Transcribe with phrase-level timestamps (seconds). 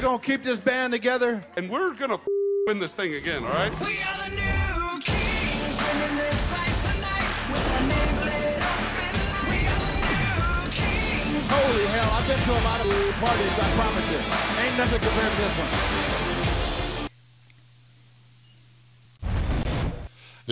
[0.00, 1.44] We're gonna keep this band together.
[1.58, 2.18] and we're gonna
[2.66, 3.70] win this thing again, all right?
[3.80, 9.14] We are the new kings, winning this fight tonight with our name lit up in
[9.28, 9.52] lights.
[9.52, 11.50] We are the new kings.
[11.50, 12.88] Holy hell, I've been to a lot of
[13.20, 14.20] parties, I promise you.
[14.64, 16.29] Ain't nothing compared to this one.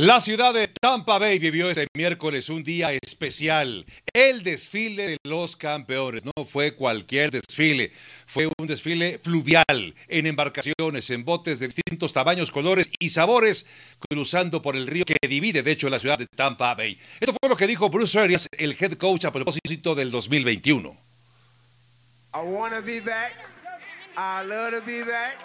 [0.00, 5.56] La ciudad de Tampa Bay vivió este miércoles un día especial, el desfile de los
[5.56, 6.22] campeones.
[6.24, 7.90] No fue cualquier desfile,
[8.24, 13.66] fue un desfile fluvial, en embarcaciones, en botes de distintos tamaños, colores y sabores,
[14.08, 16.96] cruzando por el río que divide, de hecho, la ciudad de Tampa Bay.
[17.18, 20.96] Esto fue lo que dijo Bruce Arias, el head coach a propósito del 2021.
[22.34, 23.34] I want to be back.
[24.16, 25.40] I love to be back.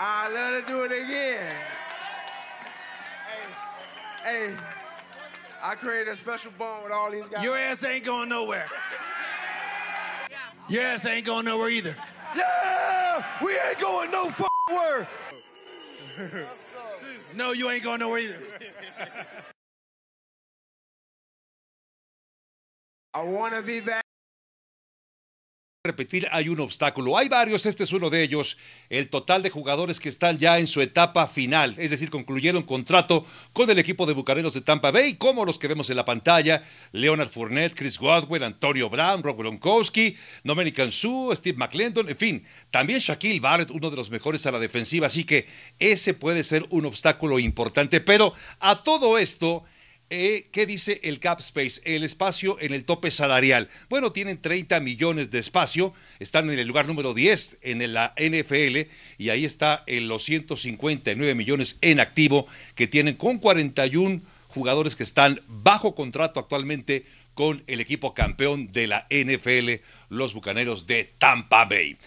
[0.00, 1.78] I love to do it again.
[4.28, 4.54] Hey,
[5.62, 7.42] I created a special bond with all these guys.
[7.42, 8.66] Your ass ain't going nowhere.
[10.68, 11.96] Your ass ain't going nowhere either.
[12.36, 13.24] Yeah!
[13.42, 15.08] We ain't going no f where.
[17.34, 18.36] no, you ain't going nowhere either.
[23.14, 24.04] I want to be back.
[25.88, 27.18] Repetir, hay un obstáculo.
[27.18, 28.56] Hay varios, este es uno de ellos.
[28.88, 33.26] El total de jugadores que están ya en su etapa final, es decir, concluyeron contrato
[33.52, 36.62] con el equipo de Bucaneros de Tampa Bay, como los que vemos en la pantalla:
[36.92, 43.00] Leonard Fournette, Chris Godwin, Antonio Brown, Rob Gronkowski, Dominican Sue, Steve McClendon, en fin, también
[43.00, 45.06] Shaquille Barrett, uno de los mejores a la defensiva.
[45.06, 45.46] Así que
[45.78, 48.00] ese puede ser un obstáculo importante.
[48.00, 49.64] Pero a todo esto.
[50.10, 51.82] Eh, ¿Qué dice el cap space?
[51.84, 53.68] El espacio en el tope salarial.
[53.90, 58.90] Bueno, tienen 30 millones de espacio, están en el lugar número 10 en la NFL
[59.18, 65.02] y ahí está en los 159 millones en activo que tienen con 41 jugadores que
[65.02, 67.04] están bajo contrato actualmente
[67.34, 71.98] con el equipo campeón de la NFL, los Bucaneros de Tampa Bay.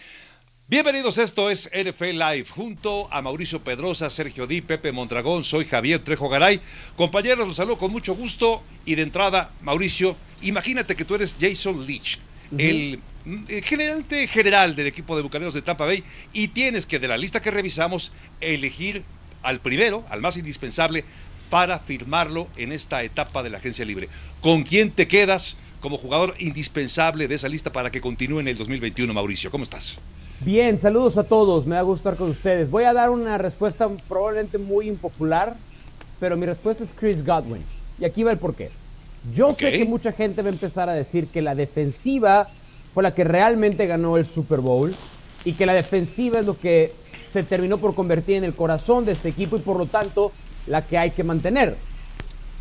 [0.72, 5.98] Bienvenidos, esto es NFL Live, junto a Mauricio Pedrosa, Sergio Di, Pepe Mondragón, soy Javier
[5.98, 6.62] Trejo Garay.
[6.96, 11.86] Compañeros, los saludo con mucho gusto y de entrada, Mauricio, imagínate que tú eres Jason
[11.86, 12.18] Leach,
[12.56, 13.00] el,
[13.48, 17.18] el gerente general del equipo de Bucaneros de Tampa Bay, y tienes que de la
[17.18, 19.02] lista que revisamos elegir
[19.42, 21.04] al primero, al más indispensable,
[21.50, 24.08] para firmarlo en esta etapa de la agencia libre.
[24.40, 28.56] ¿Con quién te quedas como jugador indispensable de esa lista para que continúe en el
[28.56, 29.50] 2021, Mauricio?
[29.50, 30.00] ¿Cómo estás?
[30.44, 32.68] Bien, saludos a todos, me va a gustar con ustedes.
[32.68, 35.54] Voy a dar una respuesta probablemente muy impopular,
[36.18, 37.62] pero mi respuesta es Chris Godwin.
[38.00, 38.70] Y aquí va el porqué.
[39.32, 42.48] Yo sé que mucha gente va a empezar a decir que la defensiva
[42.92, 44.96] fue la que realmente ganó el Super Bowl
[45.44, 46.92] y que la defensiva es lo que
[47.32, 50.32] se terminó por convertir en el corazón de este equipo y por lo tanto
[50.66, 51.76] la que hay que mantener.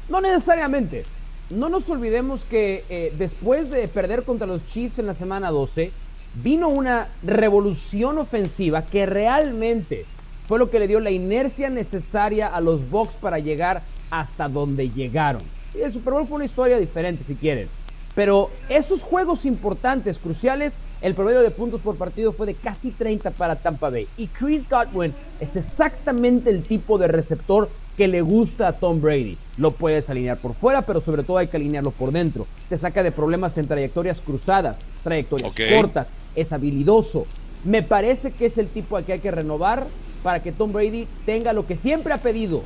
[0.07, 1.03] No necesariamente.
[1.49, 5.91] No nos olvidemos que eh, después de perder contra los Chiefs en la semana 12,
[6.35, 10.05] vino una revolución ofensiva que realmente
[10.47, 14.89] fue lo que le dio la inercia necesaria a los Bucks para llegar hasta donde
[14.89, 15.43] llegaron.
[15.73, 17.69] Y el Super Bowl fue una historia diferente, si quieren.
[18.15, 23.31] Pero esos juegos importantes, cruciales, el promedio de puntos por partido fue de casi 30
[23.31, 24.07] para Tampa Bay.
[24.17, 29.37] Y Chris Godwin es exactamente el tipo de receptor que le gusta a Tom Brady.
[29.57, 32.47] Lo puedes alinear por fuera, pero sobre todo hay que alinearlo por dentro.
[32.67, 37.25] Te saca de problemas en trayectorias cruzadas, trayectorias cortas, es habilidoso.
[37.63, 39.87] Me parece que es el tipo al que hay que renovar
[40.23, 42.63] para que Tom Brady tenga lo que siempre ha pedido,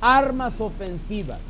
[0.00, 1.40] armas ofensivas.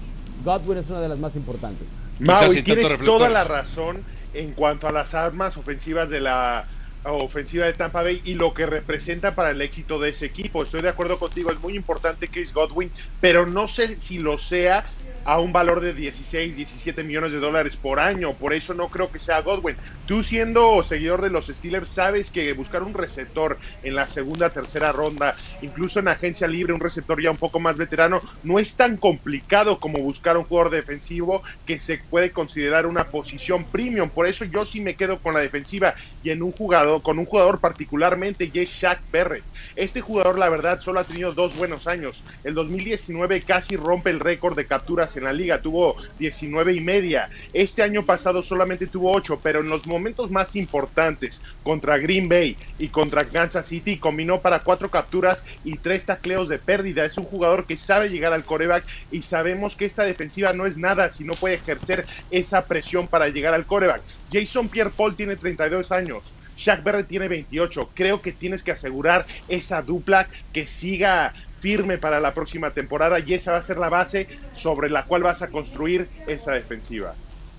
[0.44, 1.86] Godwin es una de las más importantes.
[2.18, 6.66] Mau, y tienes toda la razón en cuanto a las armas ofensivas de la
[7.04, 10.62] ofensiva de Tampa Bay y lo que representa para el éxito de ese equipo.
[10.62, 14.86] Estoy de acuerdo contigo, es muy importante Chris Godwin, pero no sé si lo sea
[15.24, 18.34] a un valor de 16, 17 millones de dólares por año.
[18.34, 19.76] Por eso no creo que sea Godwin.
[20.06, 24.92] Tú siendo seguidor de los Steelers sabes que buscar un receptor en la segunda, tercera
[24.92, 28.96] ronda, incluso en agencia libre, un receptor ya un poco más veterano, no es tan
[28.98, 34.10] complicado como buscar un jugador defensivo que se puede considerar una posición premium.
[34.10, 37.24] Por eso yo sí me quedo con la defensiva y en un jugador, con un
[37.24, 39.44] jugador particularmente, y es Shaq Barrett.
[39.76, 42.24] Este jugador, la verdad, solo ha tenido dos buenos años.
[42.44, 47.28] El 2019 casi rompe el récord de capturas en la liga, tuvo 19 y media.
[47.52, 52.56] Este año pasado solamente tuvo 8, pero en los momentos más importantes, contra Green Bay
[52.78, 57.04] y contra Kansas City, combinó para cuatro capturas y tres tacleos de pérdida.
[57.04, 60.76] Es un jugador que sabe llegar al coreback y sabemos que esta defensiva no es
[60.76, 64.02] nada si no puede ejercer esa presión para llegar al coreback.
[64.30, 66.34] Jason Pierre-Paul tiene 32 años.
[66.56, 67.90] Shaq Barrett tiene 28.
[67.94, 71.34] Creo que tienes que asegurar esa dupla que siga
[71.64, 75.22] firme para la próxima temporada y esa va a ser la base sobre la cual
[75.22, 77.14] vas a construir esa defensiva.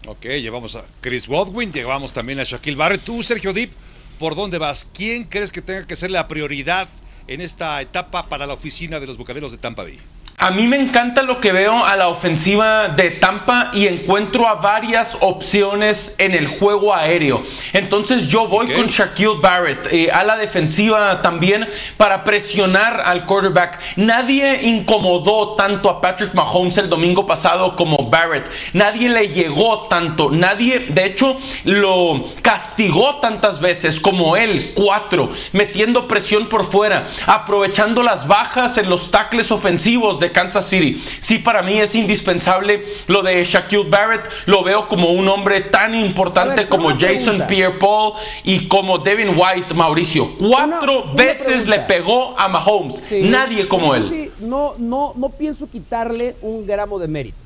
[0.05, 3.03] Ok, llevamos a Chris Godwin, llevamos también a Shaquille Barrett.
[3.03, 3.71] Tú, Sergio Dip,
[4.19, 4.87] ¿por dónde vas?
[4.93, 6.87] ¿Quién crees que tenga que ser la prioridad
[7.25, 9.99] en esta etapa para la oficina de los Bucaneros de Tampa Bay?
[10.37, 14.55] A mí me encanta lo que veo a la ofensiva de Tampa y encuentro a
[14.55, 17.41] varias opciones en el juego aéreo.
[17.71, 23.79] Entonces yo voy con Shaquille Barrett eh, a la defensiva también para presionar al quarterback.
[23.95, 28.45] Nadie incomodó tanto a Patrick Mahomes el domingo pasado como Barrett.
[28.73, 30.29] Nadie le llegó tanto.
[30.29, 38.03] Nadie, de hecho, lo castigó tantas veces como él, cuatro, metiendo presión por fuera, aprovechando
[38.03, 41.03] las bajas en los tackles ofensivos de Kansas City.
[41.19, 44.29] Sí, para mí es indispensable lo de Shaquille Barrett.
[44.45, 47.43] Lo veo como un hombre tan importante ver, como Jason.
[47.47, 48.13] Pierre-Paul
[48.43, 50.35] y como Devin White, Mauricio.
[50.37, 51.69] Cuatro Una- una veces pregunta.
[51.71, 53.01] le pegó a Mahomes.
[53.09, 54.09] Sí, Nadie sí, como sí, él.
[54.09, 57.37] sí, no, no, no pienso quitarle un gramo de mérito.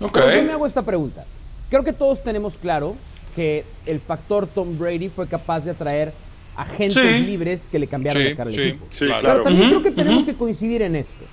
[0.00, 0.12] Ok.
[0.14, 1.24] Pero yo me hago esta pregunta.
[1.70, 2.96] Creo que todos tenemos claro
[3.34, 6.12] que el factor Tom Brady fue capaz de atraer
[6.56, 7.18] agentes Sí.
[7.20, 8.86] libres que le cambiaron Sí, la cara al sí, equipo.
[8.90, 9.20] Sí, claro.
[9.20, 9.42] Pero claro.
[9.42, 11.24] también creo que tenemos que coincidir en esto.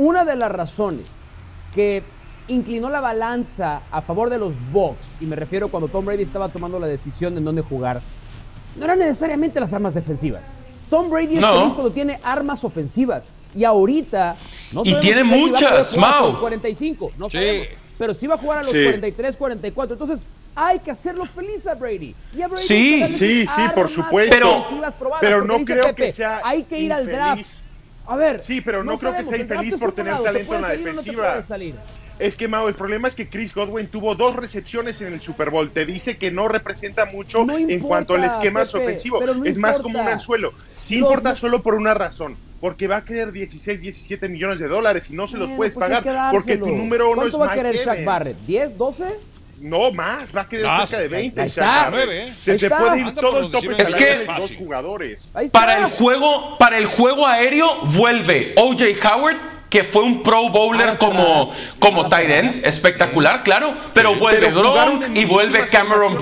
[0.00, 1.04] Una de las razones
[1.74, 2.02] que
[2.48, 6.48] inclinó la balanza a favor de los Bucks, y me refiero cuando Tom Brady estaba
[6.48, 8.00] tomando la decisión de en dónde jugar,
[8.76, 10.40] no eran necesariamente las armas defensivas.
[10.88, 11.52] Tom Brady es No.
[11.54, 13.30] feliz cuando tiene armas ofensivas.
[13.54, 14.36] Y ahorita.
[14.72, 16.28] No Y tiene a muchas, Mau.
[16.28, 17.12] los 45.
[17.18, 17.36] No Sí.
[17.36, 17.66] sabemos.
[17.98, 18.82] Pero sí va a jugar a los Sí.
[18.82, 19.92] 43, 44.
[19.96, 20.22] Entonces,
[20.54, 22.14] hay que hacerlo feliz a Brady.
[22.34, 24.34] Y a Brady Sí, sí, sí, por supuesto.
[24.34, 24.64] Pero-
[25.20, 27.44] pero no creo Pepe, que sea Hay que ir al draft.
[28.10, 28.42] A ver.
[28.42, 30.92] Sí, pero no creo que sea infeliz por tener te talento en la salir no
[30.94, 31.42] defensiva.
[31.44, 31.74] salir.
[32.18, 35.48] Es que, Mau, el problema es que Chris Godwin tuvo dos recepciones en el Super
[35.50, 35.70] Bowl.
[35.70, 39.20] Te dice que no representa mucho No en cuanto al esquema Pepe, ofensivo.
[39.44, 40.52] es más como un anzuelo.
[40.74, 42.36] Sí Los- importa solo por una razón.
[42.60, 45.74] Porque va a querer 16, 17 millones de dólares y no se los Bueno, puedes
[45.74, 48.04] pues pagar que porque tu número uno ¿Cuánto es va a Mike querer Shaq.
[48.04, 48.36] Barrett?
[48.46, 49.04] ¿10, 12?
[49.60, 51.40] No, más, va a querer Más, cerca de 20.
[51.42, 51.90] ahí Shaq está.
[51.90, 51.90] Barrett.
[51.92, 52.34] Nueve, ¿eh?
[52.40, 55.30] Se te puede ir Anda todo el tope Es que- dos jugadores.
[55.52, 59.36] Para el juego, para el juego aéreo vuelve OJ Howard,
[59.68, 64.48] que fue un Pro Bowler Ala como, como Ala tight end, espectacular, claro, pero vuelve
[64.48, 66.16] Pero Gronk y vuelve Cameron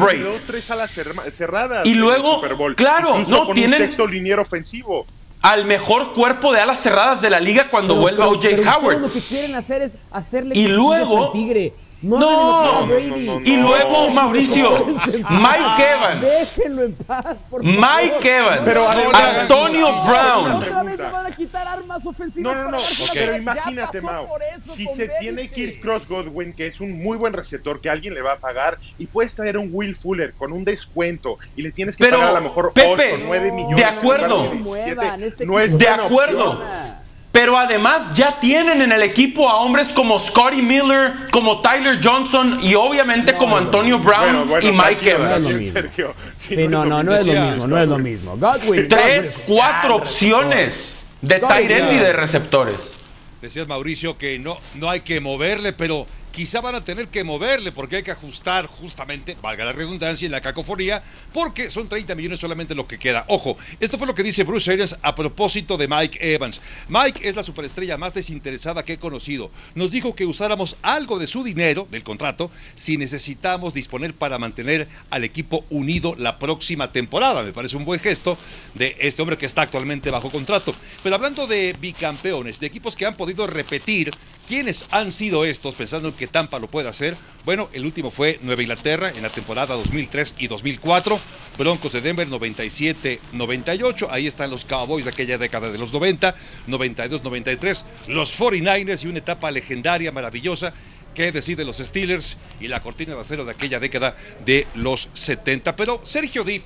[1.31, 2.43] cerradas Y luego,
[2.75, 5.07] claro, no, con tienen- un sexto liniero ofensivo.
[5.41, 9.01] Al mejor cuerpo de alas cerradas de la liga cuando Pero- vuelva OJ Howard.
[9.01, 11.73] lo que quieren hacer es hacerle Y luego- al tigre.
[12.01, 13.69] No, No, no, no, Y no.
[13.69, 17.65] luego, Mauricio, Mike Evans, Déjenlo en paz, por favor.
[17.65, 20.49] Mike Evans, Pero Antonio No, Brown.
[20.49, 22.55] no, Otra vez le van a quitar armas ofensivas.
[22.57, 22.79] No, no,
[23.13, 27.33] Pero imagínate, eso Si se tiene que ir Cross Godwin, que es un muy buen
[27.33, 30.65] receptor que alguien le va a pagar, y puedes traer un Will Fuller con un
[30.65, 33.77] descuento y le tienes que Pero, pagar a lo mejor Pepe, 8, 9 millones.
[33.77, 34.43] de acuerdo.
[34.45, 36.51] de 17, Muevan, este no es De acuerdo.
[36.51, 36.98] opción.
[37.31, 42.59] Pero además ya tienen en el equipo a hombres como Scotty Miller, como Tyler Johnson
[42.63, 45.45] y obviamente No, como no, Antonio Brown bueno, y Mike No Evans.
[45.55, 45.73] mismo.
[45.73, 46.15] Sergio.
[46.37, 48.37] Sí, Sí, no, no, no es lo mismo, no es lo mismo.
[48.39, 48.89] Godwin.
[48.89, 52.97] Tres, Godwin, cuatro gran opciones de tight end y de receptores.
[53.43, 56.07] Decías Mauricio que no, no hay que moverle, pero
[56.39, 60.29] quizá van a tener que moverle porque hay que ajustar justamente, valga la redundancia y
[60.29, 61.03] la cacofonía,
[61.33, 63.25] porque son 30 millones solamente lo que queda.
[63.27, 66.61] Ojo, esto fue lo que dice Bruce Arians a propósito de Mike Evans.
[66.89, 69.51] Mike es la superestrella más desinteresada que he conocido.
[69.75, 74.87] Nos dijo que usáramos algo de su dinero, del contrato, si necesitamos disponer para mantener
[75.11, 77.43] al equipo unido la próxima temporada.
[77.43, 78.39] Me parece un buen gesto
[78.75, 80.73] de este hombre que está actualmente bajo contrato.
[81.03, 84.13] Pero hablando de bicampeones, de equipos que han podido repetir,
[84.49, 87.17] ¿quiénes han sido estos pensando en que Tampa lo puede hacer?
[87.45, 91.21] Bueno, el último fue Nueva Inglaterra en la temporada 2003 y 2004,
[91.59, 96.35] Broncos de Denver 97-98, ahí están los Cowboys de aquella década de los 90,
[96.67, 100.73] 92-93, los 49ers y una etapa legendaria, maravillosa,
[101.15, 105.11] qué decir de los Steelers y la cortina de acero de aquella década de los
[105.13, 105.77] 70.
[105.77, 106.65] Pero Sergio Dip,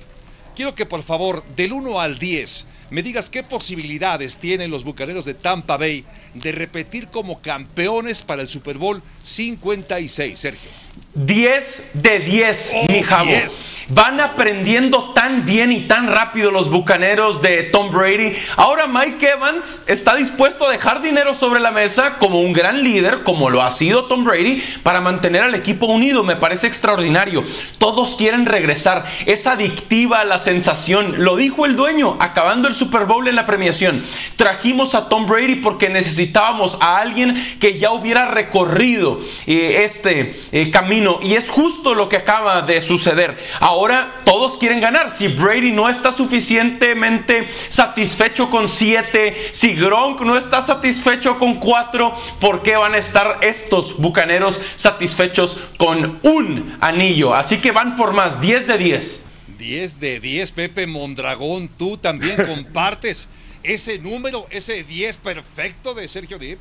[0.55, 5.25] quiero que por favor, del 1 al 10, me digas qué posibilidades tienen los bucaneros
[5.25, 10.69] de Tampa Bay de repetir como campeones para el Super Bowl 56, Sergio.
[11.15, 13.25] 10 de 10, Oh, mi jabo.
[13.25, 13.65] 10.
[13.89, 18.37] Van aprendiendo tan bien y tan rápido los bucaneros de Tom Brady.
[18.55, 23.23] Ahora Mike Evans está dispuesto a dejar dinero sobre la mesa como un gran líder,
[23.23, 26.23] como lo ha sido Tom Brady, para mantener al equipo unido.
[26.23, 27.43] Me parece extraordinario.
[27.77, 29.05] Todos quieren regresar.
[29.25, 31.23] Es adictiva la sensación.
[31.23, 34.05] Lo dijo el dueño acabando el Super Bowl en la premiación.
[34.37, 35.89] Trajimos a Tom Brady porque
[36.23, 41.19] necesitábamos a alguien que ya hubiera recorrido eh, este eh, camino.
[41.21, 43.37] Y es justo lo que acaba de suceder.
[43.59, 45.11] Ahora todos quieren ganar.
[45.11, 52.13] Si Brady no está suficientemente satisfecho con siete, si Gronk no está satisfecho con cuatro,
[52.39, 57.33] ¿por qué van a estar estos bucaneros satisfechos con un anillo?
[57.33, 59.19] Así que van por más, 10 de 10.
[59.57, 63.29] 10 de 10, Pepe Mondragón, tú también compartes
[63.63, 66.59] ese número, ese 10 perfecto de Sergio Dip.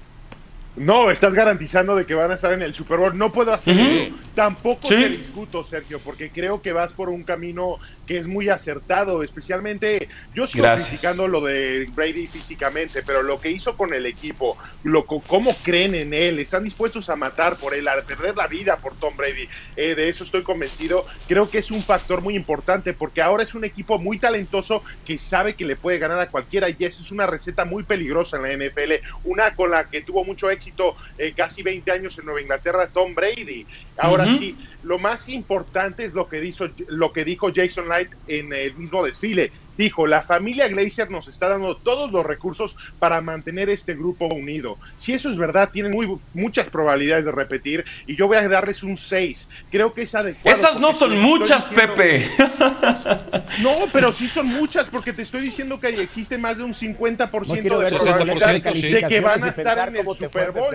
[0.77, 3.17] No, estás garantizando de que van a estar en el Super Bowl.
[3.17, 4.17] No puedo hacerlo.
[4.35, 4.95] Tampoco Sí.
[4.95, 9.23] te discuto, Sergio, porque creo que vas por un camino que es muy acertado.
[9.23, 10.89] Especialmente, yo sigo Gracias.
[10.89, 15.95] criticando lo de Brady físicamente, pero lo que hizo con el equipo, lo cómo creen
[15.95, 19.47] en él, están dispuestos a matar por él, a perder la vida por Tom Brady.
[19.77, 21.05] Eh, de eso estoy convencido.
[21.27, 25.19] Creo que es un factor muy importante porque ahora es un equipo muy talentoso que
[25.19, 28.43] sabe que le puede ganar a cualquiera y eso es una receta muy peligrosa en
[28.45, 32.41] la NFL, una con la que tuvo mucho éxito eh, casi 20 años en Nueva
[32.41, 33.67] Inglaterra Tom Brady.
[33.99, 38.53] Ahora Sí, lo más importante es lo que dijo, lo que dijo Jason Light en
[38.53, 39.53] el mismo desfile.
[39.77, 44.77] Dijo, la familia Glazer nos está dando todos los recursos para mantener este grupo unido.
[44.99, 48.83] Si eso es verdad, tienen muy, muchas probabilidades de repetir y yo voy a darles
[48.83, 49.49] un 6.
[49.71, 50.59] Creo que es adecuado.
[50.59, 52.31] Esas no son muchas, diciendo- Pepe.
[53.61, 57.31] No, pero sí son muchas porque te estoy diciendo que existe más de un 50%
[57.47, 60.75] No de ver tu 60%, boleta de que van a estar en el Super Bowl.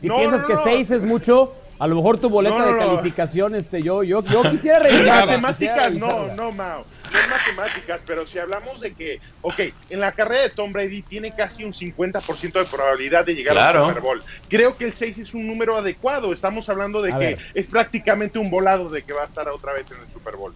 [0.00, 0.64] Si No, piensas no, que no.
[0.64, 2.78] 6 es mucho, a lo mejor tu boleta No, no, de no.
[2.96, 5.26] calificación, este, yo, yo, yo quisiera Sí, revisarla.
[5.38, 6.84] matemáticas, no, no, Mao.
[7.12, 11.02] No es matemáticas, pero si hablamos de que, ok, en la carrera de Tom Brady
[11.02, 13.84] tiene casi un 50% de probabilidad de llegar Claro.
[13.84, 14.22] al Super Bowl.
[14.48, 16.32] Creo que el 6 es un número adecuado.
[16.32, 17.38] Estamos hablando de A que ver.
[17.54, 20.52] es prácticamente un volado de que va a estar otra vez en el Super Bowl.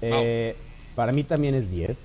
[0.00, 0.56] Eh,
[0.94, 1.98] para mí también es 10.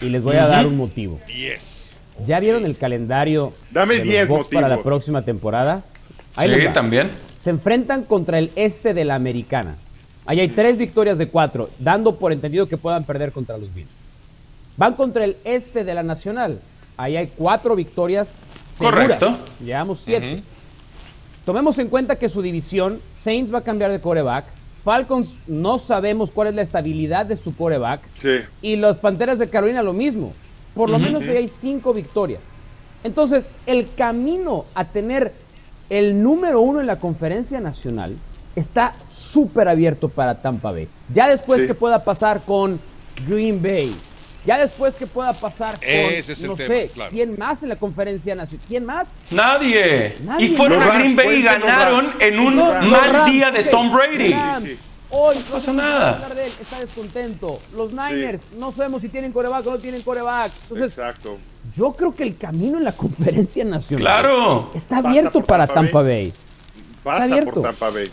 [0.00, 1.20] Y les voy a dar un motivo.
[1.26, 1.92] 10.
[2.24, 5.82] ¿Ya vieron el calendario Dame de los 10 Bucks para la próxima temporada?
[6.36, 6.72] Ahí Sí, va.
[6.72, 7.10] también.
[7.40, 9.76] Se enfrentan contra el este de la americana.
[10.26, 13.88] Ahí hay tres victorias de cuatro, dando por entendido que puedan perder contra los Bills.
[14.76, 16.60] Van contra el este de la nacional.
[16.96, 18.34] Ahí hay cuatro victorias
[18.76, 19.18] seguras.
[19.18, 19.38] Correcto.
[19.64, 20.42] Llevamos siete.
[21.44, 24.44] Tomemos en cuenta que su división, Saints va a cambiar de coreback.
[24.84, 28.02] Falcons no sabemos cuál es la estabilidad de su coreback.
[28.14, 28.40] Sí.
[28.60, 30.34] Y los Panteras de Carolina lo mismo.
[30.74, 32.40] Por lo menos ahí hay cinco victorias.
[33.02, 35.32] Entonces, el camino a tener
[35.90, 38.16] el número uno en la conferencia nacional
[38.54, 40.88] está súper abierto para Tampa Bay.
[41.12, 41.66] Ya después Sí.
[41.66, 42.80] que pueda pasar con
[43.26, 43.96] Green Bay,
[44.44, 47.10] ya después que pueda pasar con, Ese es el no tema, sé, claro.
[47.10, 48.66] ¿quién más en la conferencia nacional?
[48.68, 49.08] ¿Quién más?
[49.30, 50.16] Nadie.
[50.24, 50.46] Nadie.
[50.46, 53.64] Y fueron Los a Rams, Green Bay y ganaron en un mal Rams, día de
[53.64, 54.32] Tom Brady.
[54.32, 54.78] Rams, Sí, sí.
[55.10, 56.28] Hoy no pasa nada.
[56.34, 57.60] de él, está descontento.
[57.74, 60.52] Los Niners, no sabemos si tienen coreback o no tienen coreback.
[60.64, 61.38] Entonces, Exacto.
[61.74, 64.70] Yo creo que el camino en la conferencia nacional Claro.
[64.74, 66.32] está abierto para Tampa Tampa Bay.
[67.02, 67.52] Pasa abierto.
[67.54, 68.10] por Tampa Bay.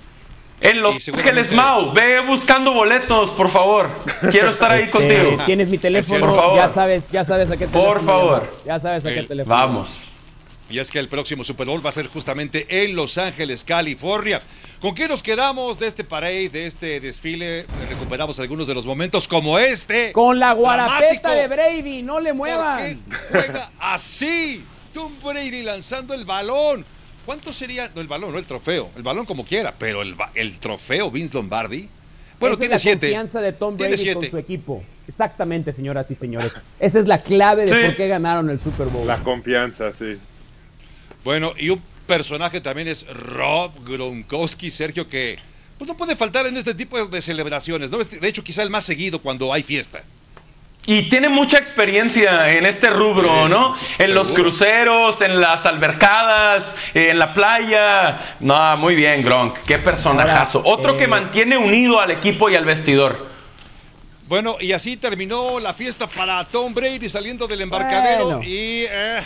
[0.62, 3.90] En Los seguramente- Ángeles, Mau, ve buscando boletos, por favor.
[4.32, 5.38] Quiero estar ahí Este, contigo.
[5.46, 6.56] Tienes mi teléfono, Por favor.
[6.56, 7.84] ya sabes, ya sabes a qué teléfono.
[7.94, 8.50] Por favor.
[8.66, 9.54] Ya sabes a qué El- teléfono.
[9.56, 10.08] Vamos.
[10.70, 14.42] Y es que el próximo Super Bowl va a ser justamente en Los Ángeles, California.
[14.82, 17.66] ¿Con qué nos quedamos de este parade, de este desfile?
[17.88, 20.12] Recuperamos algunos de los momentos como este.
[20.12, 21.30] Con la guarapeta dramático.
[21.32, 22.78] de Brady, no le ¿Por muevan.
[23.00, 24.64] qué juega así?
[24.92, 26.84] Tom Brady lanzando el balón.
[27.26, 27.92] ¿Cuánto sería?
[27.94, 28.90] No, el balón, no el trofeo.
[28.96, 31.88] El balón como quiera, pero el, ba- el trofeo Vince Lombardi.
[32.40, 33.08] Bueno, Esa tiene es la siete.
[33.08, 34.32] confianza de Tom Tiene Brady con siete.
[34.32, 34.84] su equipo.
[35.08, 36.54] Exactamente, señoras y señores.
[36.80, 37.86] Esa es la clave de Sí.
[37.86, 39.08] por qué ganaron el Super Bowl.
[39.08, 40.18] La confianza, sí.
[41.26, 45.40] Bueno, y un personaje también es Rob Gronkowski, Sergio, que
[45.76, 47.90] pues no puede faltar en este tipo de celebraciones.
[47.90, 47.98] ¿no?
[47.98, 50.04] De hecho, quizá el más seguido cuando hay fiesta.
[50.86, 53.76] Y tiene mucha experiencia en este rubro, ¿no?
[53.98, 58.36] En los cruceros, en las albercadas, en la playa.
[58.40, 59.58] No, muy bien, Gronk.
[59.66, 60.62] Qué personajazo.
[60.64, 63.28] Otro que eh, mantiene unido al equipo y al vestidor.
[64.28, 68.44] Bueno, y así terminó la fiesta para Tom Brady saliendo del embarcadero Bueno.
[68.44, 68.86] y...
[68.88, 69.22] eh,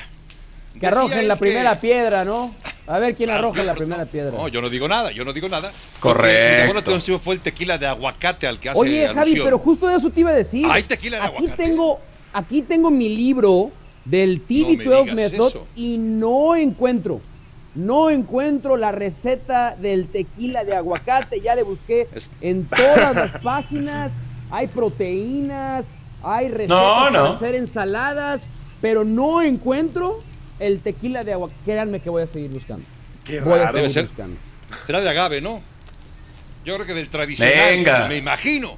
[0.79, 2.53] Que arrojen la que- primera piedra, ¿no?
[2.87, 4.31] A ver quién Ah, arroja yo- la no, primera piedra.
[4.31, 5.71] No, yo no digo nada, yo no digo nada.
[5.99, 6.65] Correcto.
[6.67, 9.45] Lo que atención fue el tequila de aguacate al que hace Oye, Javi, alusión.
[9.45, 10.65] pero justo de eso te iba a decir.
[10.69, 11.63] Hay tequila de aquí aguacate.
[11.63, 11.99] tengo,
[12.33, 13.71] aquí tengo mi libro
[14.05, 15.67] del TV12 digas Method eso.
[15.75, 17.21] y no encuentro.
[17.75, 21.41] No encuentro la receta del tequila de aguacate.
[21.41, 24.11] Ya le busqué Es- en todas las páginas.
[24.49, 25.85] Hay proteínas,
[26.23, 27.19] hay recetas No, no.
[27.23, 28.41] para hacer ensaladas,
[28.81, 30.23] pero no encuentro
[30.59, 31.59] el tequila de aguacate.
[31.65, 32.85] Créanme que voy a seguir buscando.
[33.25, 34.07] Qué Voy a seguir ser.
[34.07, 34.37] buscando.
[34.81, 35.61] Será de agave, ¿no?
[36.65, 37.55] Yo creo que del tradicional.
[37.55, 38.07] Venga.
[38.07, 38.77] Me imagino.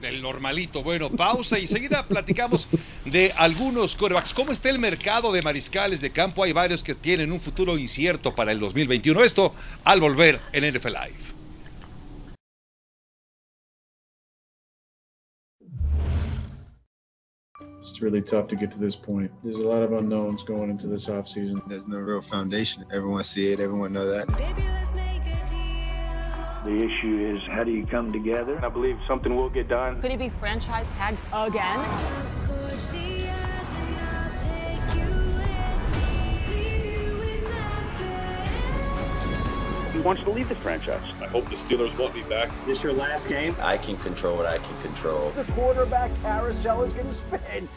[0.00, 0.82] Del normalito.
[0.82, 2.68] Bueno, pausa y enseguida platicamos
[3.06, 4.34] de algunos corebacks.
[4.34, 6.44] ¿Cómo está el mercado de mariscales de campo?
[6.44, 9.24] Hay varios que tienen un futuro incierto para el 2021.
[9.24, 9.54] Esto
[9.84, 11.35] al volver en NFL Live.
[17.90, 19.30] It's really tough to get to this point.
[19.44, 21.66] There's a lot of unknowns going into this offseason.
[21.68, 22.84] There's no real foundation.
[22.92, 23.60] Everyone see it.
[23.60, 24.26] Everyone know that.
[26.64, 28.58] The issue is how do you come together?
[28.64, 30.02] I believe something will get done.
[30.02, 31.78] Could he be franchise tagged again?
[40.06, 41.02] Wants to leave the franchise.
[41.20, 42.48] I hope the Steelers want me back.
[42.64, 43.56] This your last game?
[43.60, 45.30] I can control what I can control.
[45.30, 47.68] The quarterback carousel is going to spin.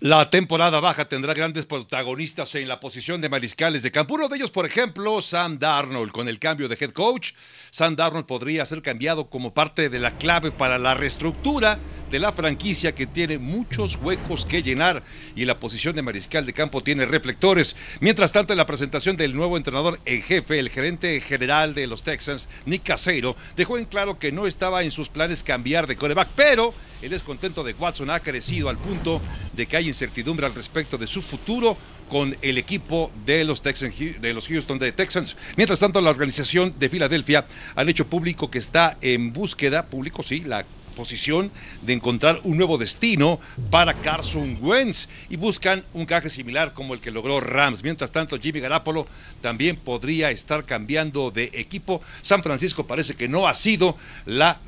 [0.00, 4.14] La temporada baja tendrá grandes protagonistas en la posición de mariscales de campo.
[4.14, 6.10] Uno de ellos, por ejemplo, Sam Darnold.
[6.10, 7.30] Con el cambio de head coach,
[7.70, 11.78] Sam Darnold podría ser cambiado como parte de la clave para la reestructura
[12.10, 15.04] de la franquicia que tiene muchos huecos que llenar
[15.36, 17.76] y la posición de mariscal de campo tiene reflectores.
[18.00, 22.02] Mientras tanto, en la presentación del nuevo entrenador en jefe, el gerente general de los
[22.02, 26.28] Texans, Nick Casero, dejó en claro que no estaba en sus planes cambiar de coreback,
[26.34, 29.20] pero el descontento de Watson ha crecido al punto
[29.52, 31.76] de que hay incertidumbre al respecto de su futuro
[32.08, 35.36] con el equipo de los, Texans, de los Houston de Texans.
[35.56, 40.40] Mientras tanto, la organización de Filadelfia han hecho público que está en búsqueda, público sí,
[40.40, 40.64] la
[40.94, 41.50] posición
[41.82, 47.00] de encontrar un nuevo destino para Carson Wentz y buscan un caje similar como el
[47.00, 47.82] que logró Rams.
[47.82, 49.06] Mientras tanto, Jimmy Garapolo
[49.42, 52.00] también podría estar cambiando de equipo.
[52.22, 54.60] San Francisco parece que no ha sido la,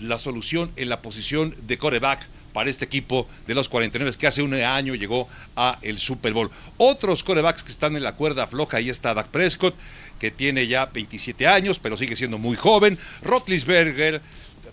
[0.00, 4.42] la solución en la posición de coreback para este equipo de los 49 que hace
[4.42, 6.50] un año llegó a el Super Bowl.
[6.76, 9.74] Otros corebacks que están en la cuerda floja, ahí está Dak Prescott,
[10.18, 12.98] que tiene ya 27 años, pero sigue siendo muy joven.
[13.22, 14.20] Rotlisberger,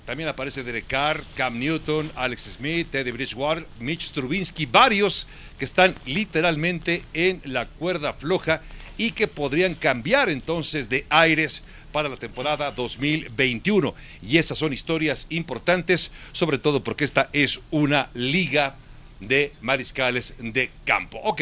[0.05, 5.95] también aparece Derek Carr, Cam Newton, Alex Smith, Teddy Bridgewater, Mitch Trubinsky, varios que están
[6.05, 8.62] literalmente en la cuerda floja
[8.98, 13.93] y que podrían cambiar entonces de aires para la temporada 2021.
[14.22, 18.75] Y esas son historias importantes, sobre todo porque esta es una liga
[19.19, 21.19] de mariscales de campo.
[21.23, 21.41] Ok,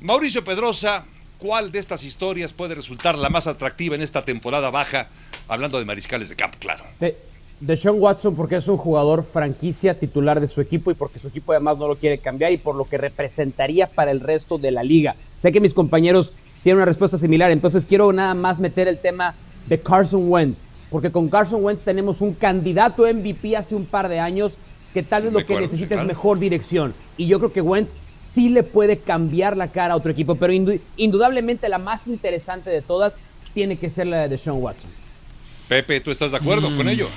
[0.00, 1.04] Mauricio Pedrosa,
[1.38, 5.08] ¿cuál de estas historias puede resultar la más atractiva en esta temporada baja?
[5.48, 6.84] Hablando de mariscales de campo, claro.
[7.00, 11.28] De, Sean Watson porque es un jugador franquicia titular de su equipo y porque su
[11.28, 14.70] equipo además no lo quiere cambiar y por lo que representaría para el resto de
[14.70, 15.16] la liga.
[15.38, 19.34] Sé que mis compañeros tienen una respuesta similar, entonces quiero nada más meter el tema
[19.66, 20.58] de Carson Wentz,
[20.90, 24.56] porque con Carson Wentz tenemos un candidato MVP hace un par de años
[24.94, 26.94] que tal vez Sí, lo que necesita es mejor dirección.
[27.16, 30.52] Y yo creo que Wentz sí le puede cambiar la cara a otro equipo, pero
[30.52, 33.16] indu- indudablemente la más interesante de todas
[33.52, 34.88] tiene que ser la de Sean Watson.
[35.68, 37.08] Pepe, ¿tú estás de acuerdo con ello?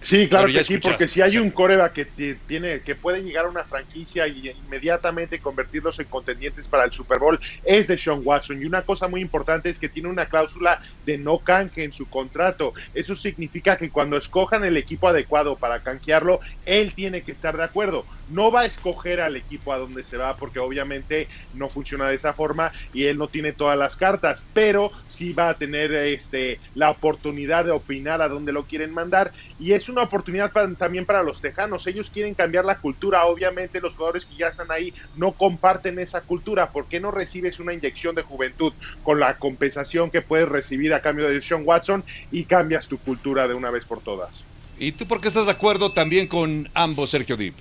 [0.00, 3.46] Sí, claro que sí, porque si hay un coreback que ti- tiene, que puede llegar
[3.46, 8.20] a una franquicia y inmediatamente convertirlos en contendientes para el Super Bowl, es de Sean
[8.22, 8.62] Watson.
[8.62, 12.08] Y una cosa muy importante es que tiene una cláusula de no canje en su
[12.08, 12.74] contrato.
[12.92, 17.64] Eso significa que cuando escojan el equipo adecuado para canjearlo, él tiene que estar de
[17.64, 18.06] acuerdo.
[18.24, 22.14] No va a escoger al equipo a donde se va, porque obviamente no funciona de
[22.14, 26.60] esa forma y él no tiene todas las cartas, pero sí va a tener este,
[26.72, 29.32] la oportunidad de opinar a dónde lo quieren mandar.
[29.60, 31.86] Y es una oportunidad también para los tejanos.
[31.86, 33.24] Ellos quieren cambiar la cultura.
[33.26, 36.70] Obviamente los jugadores que ya están ahí no comparten esa cultura.
[36.70, 41.02] ¿Por qué no recibes una inyección de juventud con la compensación que puedes recibir a
[41.02, 44.44] cambio de Sean Watson y cambias tu cultura de una vez por todas?
[44.78, 47.56] ¿Y tú por qué estás de acuerdo también con ambos, Sergio Dip?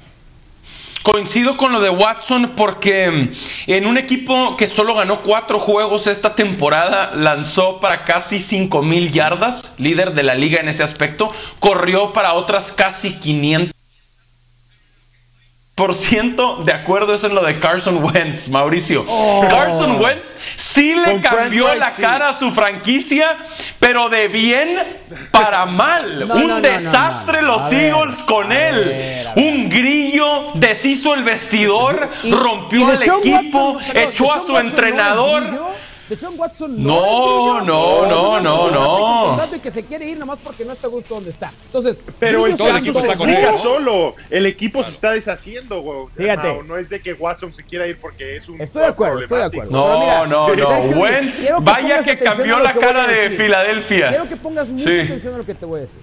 [1.03, 6.07] Coincido con lo de Watson porque mm, en un equipo que solo ganó cuatro juegos
[6.07, 11.29] esta temporada, lanzó para casi 5 mil yardas, líder de la liga en ese aspecto,
[11.59, 13.76] corrió para otras casi 500
[15.77, 19.05] por ciento de acuerdo es en lo de Carson Wentz, Mauricio.
[19.47, 22.01] Carson Wentz sí le Con cambió Frank la Wright, sí.
[22.01, 23.37] cara a su franquicia,
[23.79, 24.97] pero de bien
[25.29, 26.27] para mal.
[26.27, 28.85] No, Un no, desastre no, los A ver, Eagles con él.
[28.85, 29.27] ver.
[29.35, 35.61] Un grillo deshizo el vestidor, Y- rompió Deshaun equipo, Watson, echó a su entrenador.
[36.09, 39.55] Deshaun Watson No, no, no, no, no, no.
[39.55, 41.51] Y que se quiere ir nomás porque no está a gusto donde está.
[41.65, 43.49] Entonces, Pero el todo el equipo está con todo.
[43.49, 44.15] él, solo.
[44.29, 46.07] El equipo se está deshaciendo, güey.
[46.15, 46.47] Fíjate.
[46.47, 49.19] No, no es de que Watson se quiera ir porque es un Estoy de acuerdo,
[49.19, 49.71] estoy de acuerdo.
[49.71, 50.79] No, mira, no, no.
[50.99, 53.31] Wentz, vaya que cambió la cara de.
[53.31, 54.09] Filadelfia.
[54.09, 54.99] Quiero que pongas mucha Sí.
[54.99, 55.99] atención a lo que te voy a decir.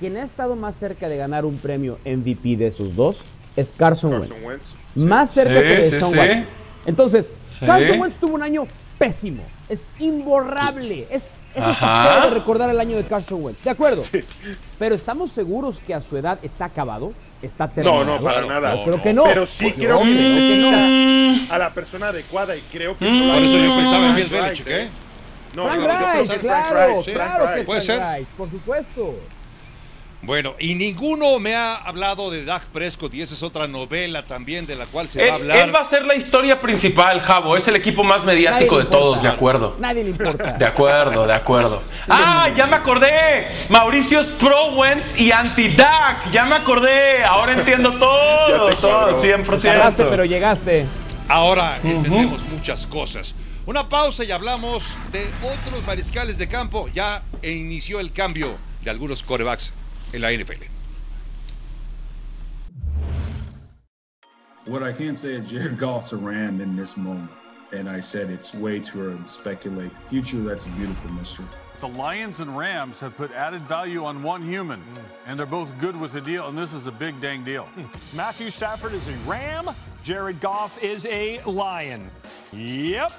[0.00, 3.24] Quien ha estado más cerca de ganar un premio MVP de esos dos
[3.56, 4.46] es Carson, Carson Wentz.
[4.46, 4.74] Wentz.
[4.94, 6.18] Más cerca Sí, que de sí, Sean sí.
[6.18, 6.46] Watson.
[6.86, 7.66] Entonces, Sí.
[7.66, 8.66] Carson Wentz tuvo un año
[9.06, 9.42] pésimo.
[9.68, 11.06] Es imborrable.
[11.10, 13.62] Es, es hasta de recordar el año de Carson Wentz.
[13.62, 14.02] De acuerdo.
[14.78, 17.12] Pero estamos seguros que a su edad está acabado.
[17.42, 18.04] Está terminado.
[18.04, 18.76] no, para No, nada.
[18.76, 19.24] Yo creo que no.
[19.24, 23.32] Pero sí creo que necesita a la persona adecuada y creo que Mm.
[23.32, 24.88] Por eso yo pensaba en Bill Belichick, ¿eh?
[25.54, 27.64] No, Frank Reich, en Frank claro, Reich, Frank claro que.
[27.64, 28.08] Puede Frank ser.
[28.08, 29.14] Reich, por supuesto.
[30.24, 34.66] Bueno, y ninguno me ha hablado de Dak Prescott y esa es otra novela también
[34.66, 35.56] de la cual se Él, va a hablar.
[35.58, 37.56] él va a ser la historia principal, Javo.
[37.56, 39.76] Es el equipo más mediático de todos, de acuerdo.
[39.80, 40.52] Nadie le importa.
[40.52, 41.82] De acuerdo, de acuerdo.
[42.08, 43.48] Ah, ya me acordé.
[43.68, 46.30] Mauricio es pro Wentz y anti Dak.
[46.30, 47.24] Ya me acordé.
[47.24, 49.60] Ahora entiendo todo, todo, 100%.
[49.62, 50.86] Tardaste, pero llegaste.
[51.28, 53.34] Ahora entendemos muchas cosas.
[53.66, 56.88] Una pausa y hablamos de otros mariscales de campo.
[56.92, 59.72] Ya inició el cambio de algunos corebacks
[60.12, 60.68] en la NFL.
[64.66, 67.30] What I can say is Jared Goff's a Ram in this moment.
[67.72, 69.90] And I said it's way too early to speculate.
[70.08, 71.46] Future, that's a beautiful mystery.
[71.80, 75.02] The Lions and Rams have put added value on one human, mm.
[75.26, 77.64] and they're both good with the deal, and this is a big dang deal.
[77.64, 78.16] Hmm.
[78.16, 79.68] Matthew Stafford is a Ram.
[80.04, 82.08] Jared Goff is a Lion.
[82.52, 83.12] Yep.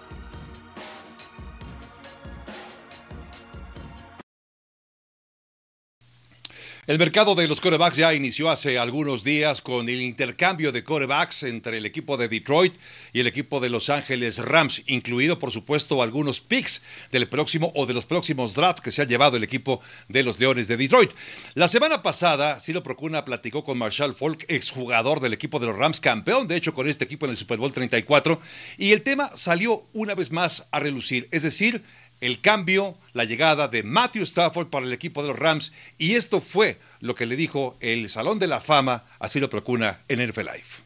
[6.86, 11.44] El mercado de los corebacks ya inició hace algunos días con el intercambio de corebacks
[11.44, 12.74] entre el equipo de Detroit
[13.14, 17.86] y el equipo de Los Ángeles Rams, incluido por supuesto algunos picks del próximo o
[17.86, 21.12] de los próximos drafts que se ha llevado el equipo de los Leones de Detroit.
[21.54, 26.02] La semana pasada, Silo Procuna platicó con Marshall Falk, exjugador del equipo de los Rams,
[26.02, 28.42] campeón de hecho con este equipo en el Super Bowl 34,
[28.78, 31.82] y el tema salió una vez más a relucir, es decir,
[32.24, 36.40] el cambio, la llegada de Matthew Stafford para el equipo de los Rams, y esto
[36.40, 40.46] fue lo que le dijo el Salón de la Fama a Ciro Procuna en NFL
[40.46, 40.84] Live.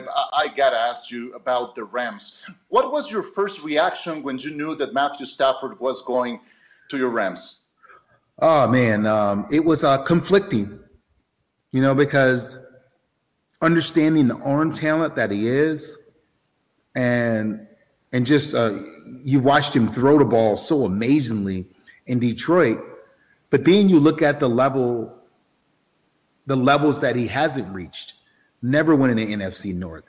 [0.00, 2.40] I I gotta ask you about the Rams.
[2.68, 6.40] What was your first reaction when you knew that Matthew Stafford was going
[6.90, 7.60] to your Rams?
[8.40, 10.78] Oh man, um, it was uh, conflicting,
[11.72, 12.58] you know, because
[13.60, 15.96] understanding the arm talent that he is,
[16.94, 17.67] and
[18.12, 18.78] and just uh,
[19.22, 21.66] you watched him throw the ball so amazingly
[22.06, 22.80] in Detroit,
[23.50, 25.14] but then you look at the level,
[26.46, 28.14] the levels that he hasn't reached.
[28.60, 30.04] Never winning the NFC North,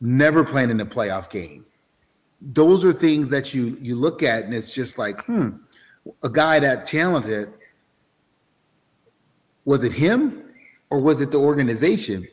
[0.00, 1.66] never playing in a playoff game.
[2.40, 5.50] Those are things that you you look at, and it's just like, hmm,
[6.22, 7.52] a guy that talented.
[9.64, 10.42] Was it him
[10.88, 12.26] or was it the organization?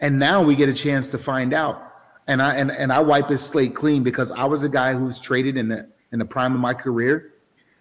[0.00, 1.82] And now we get a chance to find out.
[2.26, 5.04] And I and, and I wipe his slate clean because I was a guy who
[5.04, 7.34] was traded in the in the prime of my career,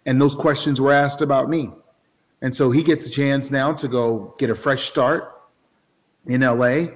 [0.06, 1.72] and those questions were asked about me.
[2.42, 5.32] And so he gets a chance now to go get a fresh start
[6.28, 6.88] in LA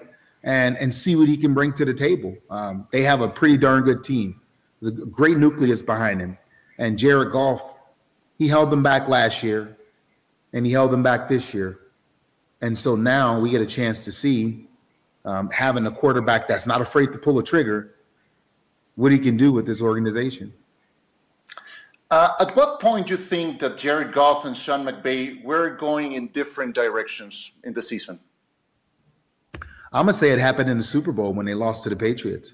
[0.43, 2.35] and and see what he can bring to the table.
[2.49, 4.41] Um, they have a pretty darn good team.
[4.81, 6.37] There's a great nucleus behind him.
[6.77, 7.75] And Jared Goff,
[8.37, 9.77] he held them back last year,
[10.53, 11.79] and he held them back this year.
[12.61, 14.68] And so now we get a chance to see
[15.25, 17.95] um, having a quarterback that's not afraid to pull a trigger,
[18.95, 20.53] what he can do with this organization.
[22.11, 26.13] Uh, at what point do you think that Jared Goff and Sean McVay were going
[26.13, 28.19] in different directions in the season?
[29.91, 32.53] I'm gonna say it happened in the Super Bowl when they lost to the Patriots.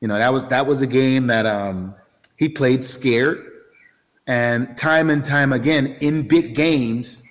[0.00, 1.94] You know, that was that was a game that um,
[2.36, 3.46] he played scared,
[4.26, 7.22] and time and time again in big games.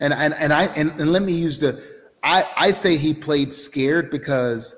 [0.00, 1.82] And and and I and, and let me use the
[2.26, 4.76] I I say he played scared because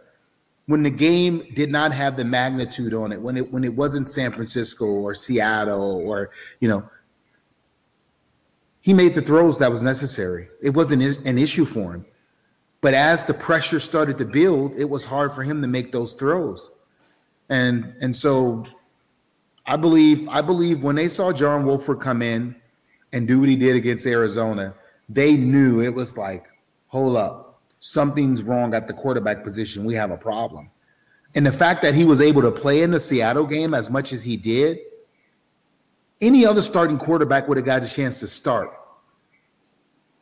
[0.67, 4.09] when the game did not have the magnitude on it, when it when it wasn't
[4.09, 6.31] San Francisco or Seattle or
[6.61, 6.89] you know,
[8.83, 10.49] he made the throws that was necessary.
[10.63, 12.05] It wasn't an issue for him.
[12.83, 16.15] But as the pressure started to build, it was hard for him to make those
[16.15, 16.71] throws.
[17.49, 18.67] And and so
[19.67, 22.55] I believe I believe when they saw John Wolford come in
[23.15, 24.75] and do what he did against Arizona,
[25.09, 26.45] they knew it was like,
[26.89, 29.85] hold up, something's wrong at the quarterback position.
[29.85, 30.71] We have a problem.
[31.35, 34.13] And the fact that he was able to play in the Seattle game as much
[34.13, 34.79] as he did,
[36.21, 38.73] any other starting quarterback would have got a chance to start.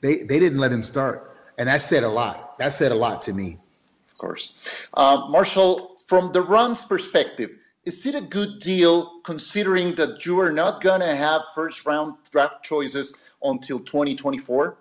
[0.00, 1.36] They they didn't let him start.
[1.58, 2.58] And that said a lot.
[2.58, 3.58] That said a lot to me.
[4.06, 4.88] Of course.
[4.92, 7.50] Uh, Marshall, from the Rams' perspective,
[7.84, 12.14] is it a good deal considering that you are not going to have first round
[12.30, 14.76] draft choices until 2024?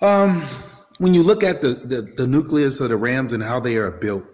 [0.00, 0.42] Um,
[0.98, 3.90] when you look at the, the the nucleus of the Rams and how they are
[3.90, 4.26] built,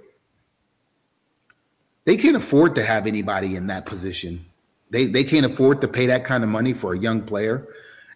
[2.05, 4.45] they can't afford to have anybody in that position.
[4.91, 7.69] They they can't afford to pay that kind of money for a young player.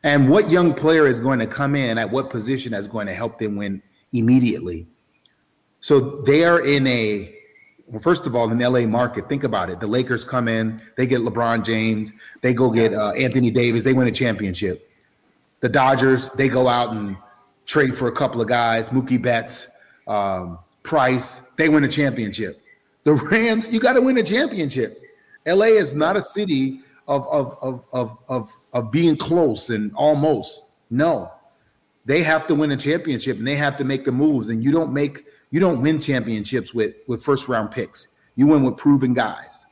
[0.02, 3.14] And what young player is going to come in at what position that's going to
[3.14, 3.82] help them win
[4.12, 4.86] immediately?
[5.80, 7.34] So they are in a
[7.88, 9.80] well, first of all, in the LA market, think about it.
[9.80, 13.92] The Lakers come in, they get LeBron James, they go get uh, Anthony Davis, they
[13.92, 14.88] win a championship.
[15.58, 17.16] The Dodgers, they go out and
[17.70, 19.68] trade for a couple of guys, Mookie Betts,
[20.08, 22.60] um, Price, they win a championship.
[23.04, 25.00] The Rams, you got to win a championship.
[25.46, 30.64] LA is not a city of of of of of of being close and almost.
[30.90, 31.30] No,
[32.06, 34.48] they have to win a championship and they have to make the moves.
[34.48, 38.08] And you don't make you don't win championships with with first round picks.
[38.34, 39.66] You win with proven guys.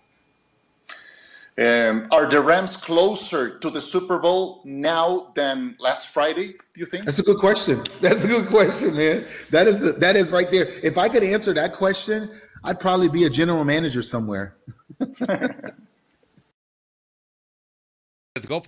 [1.58, 6.52] Um, are the Rams closer to the Super Bowl now than last Friday?
[6.52, 7.04] Do you think?
[7.04, 7.82] That's a good question.
[8.00, 9.24] That's a good question, man.
[9.50, 10.66] That is the that is right there.
[10.84, 12.30] If I could answer that question,
[12.62, 14.56] I'd probably be a general manager somewhere.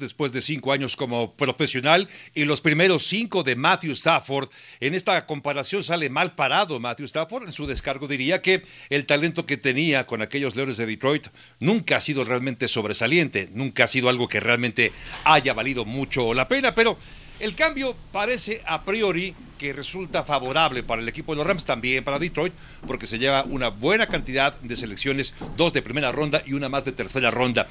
[0.00, 4.48] Después de cinco años como profesional y los primeros cinco de Matthew Stafford.
[4.80, 7.44] En esta comparación sale mal parado Matthew Stafford.
[7.44, 11.28] En su descargo diría que el talento que tenía con aquellos Leones de Detroit
[11.58, 14.92] nunca ha sido realmente sobresaliente, nunca ha sido algo que realmente
[15.24, 16.96] haya valido mucho la pena, pero
[17.40, 22.04] el cambio parece a priori que resulta favorable para el equipo de los Rams, también
[22.04, 22.52] para Detroit,
[22.86, 26.84] porque se lleva una buena cantidad de selecciones, dos de primera ronda y una más
[26.84, 27.66] de tercera ronda.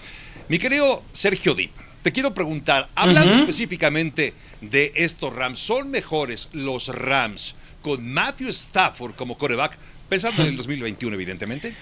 [0.48, 6.88] Mi querido Sergio Dip, te quiero preguntar, hablando específicamente de estos Rams, ¿son mejores los
[6.88, 11.76] Rams con Matthew Stafford como coreback, pensando en el 2021 evidentemente?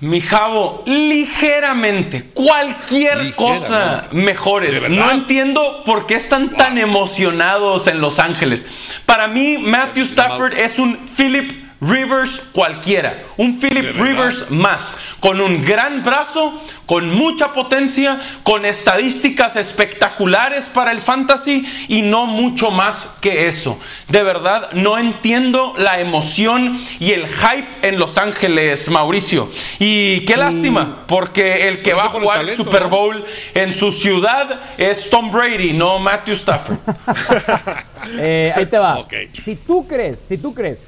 [0.00, 3.34] Mi Javo, ligeramente, cualquier Ligeramente.
[3.34, 4.90] cosa mejores.
[4.90, 8.66] No entiendo por qué están tan emocionados en Los Ángeles.
[9.06, 13.94] Para mí, Matthew Stafford es un Philip Rivers cualquiera, un Philip.
[13.96, 21.66] Rivers más, con un gran brazo, con mucha potencia, con estadísticas espectaculares para el fantasy
[21.88, 23.78] y no mucho más que eso.
[24.08, 29.50] De verdad, no entiendo la emoción y el hype en Los Ángeles, Mauricio.
[29.78, 32.88] Y qué lástima, porque el que Pero va a el jugar talento, Super ¿no?
[32.88, 36.78] Bowl en su ciudad es Tom Brady, no Matthew Stafford.
[38.18, 39.04] Eh, ahí te va.
[39.42, 40.80] Si tú crees, si tú crees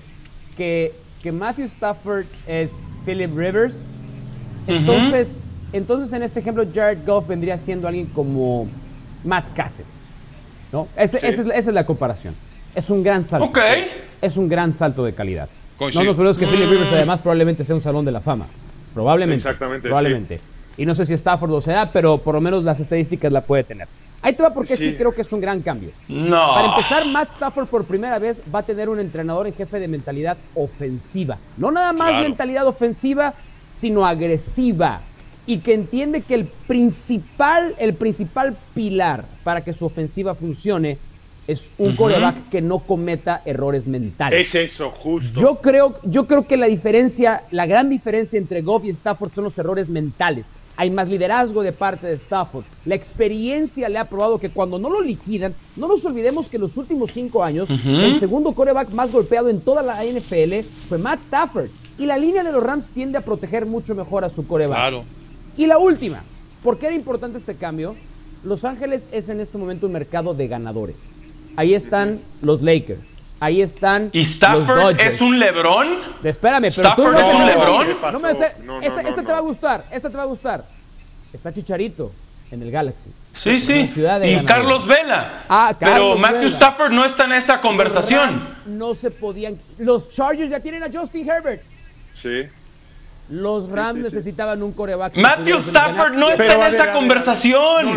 [0.59, 0.93] que,
[1.23, 2.71] que Matthew Stafford es
[3.07, 3.87] Philip Rivers,
[4.67, 8.67] entonces, entonces en este ejemplo Jared Goff vendría siendo alguien como
[9.25, 9.87] Matt Cassett.
[10.73, 10.87] ¿no?
[10.97, 11.27] Ese- Sí.
[11.27, 12.35] esa, es, la- esa es la comparación.
[12.75, 13.51] Es un gran salto.
[14.21, 15.49] Es un gran salto de calidad.
[15.79, 16.05] Coincido.
[16.05, 16.73] No nos olvidemos que Philip Mm.
[16.73, 18.47] Rivers además probablemente sea un salón de la fama.
[18.93, 19.37] Probablemente.
[19.49, 20.41] Exactamente, Probablemente.
[20.77, 23.65] Y no sé si Stafford lo sea, pero por lo menos las estadísticas la puede
[23.65, 23.89] tener.
[24.21, 24.95] Ahí te va porque sí, Sí.
[24.97, 25.91] creo que es un gran cambio.
[26.09, 26.55] No.
[26.55, 29.87] Para empezar, Matt Stafford por primera vez va a tener un entrenador en jefe de
[29.89, 31.39] mentalidad ofensiva.
[31.57, 32.25] No nada más Claro.
[32.29, 33.35] mentalidad ofensiva,
[33.71, 35.03] sino agresiva.
[35.47, 36.47] Y que entiende que el
[36.99, 40.99] principal, el principal pilar para que su ofensiva funcione
[41.47, 44.39] es un coreback que no cometa errores mentales.
[44.49, 45.41] Es eso, justo.
[45.41, 49.45] Yo creo, yo creo que la diferencia, la gran diferencia entre Goff y Stafford son
[49.45, 50.45] los errores mentales.
[50.79, 52.65] Hay más liderazgo de parte de Stafford.
[52.85, 56.63] La experiencia le ha probado que cuando no lo liquidan, no nos olvidemos que en
[56.63, 61.19] los últimos cinco años, el segundo coreback más golpeado en toda la NFL fue Matt
[61.19, 61.71] Stafford.
[61.99, 64.77] Y la línea de los Rams tiende a proteger mucho mejor a su coreback.
[64.77, 65.05] Claro.
[65.57, 66.23] Y la última,
[66.63, 67.97] ¿por qué era importante este cambio?
[68.45, 70.95] Los Ángeles es en este momento un mercado de ganadores.
[71.57, 73.01] Ahí están los Lakers.
[73.41, 76.01] Ahí están ¿Y los Stafford es un Lebrón?
[76.25, 77.87] Espérame, pero tú ¿Stafford no es un Lebrón?
[77.87, 79.29] ¿Qué No me No, no, esta no, esta te no.
[79.31, 80.65] va a gustar, esta te va a gustar.
[81.33, 82.13] Está Chicharito
[82.51, 83.11] en el Galaxy.
[83.35, 83.89] Sí, sí.
[83.89, 84.57] ciudad de Y ganadores.
[84.57, 85.45] Carlos Vela.
[85.49, 86.51] Ah, Pero Carlos Matthew Vela.
[86.57, 88.41] Stafford no está en esa conversación.
[88.67, 89.59] Los no se podían.
[89.79, 91.63] Los Chargers ya tienen a Justin Herbert.
[92.15, 92.43] Sí.
[93.29, 94.05] Los Rams sí, sí.
[94.05, 95.15] necesitaban un coreback.
[95.17, 97.97] Matthew Stafford no está en esa ver, conversación.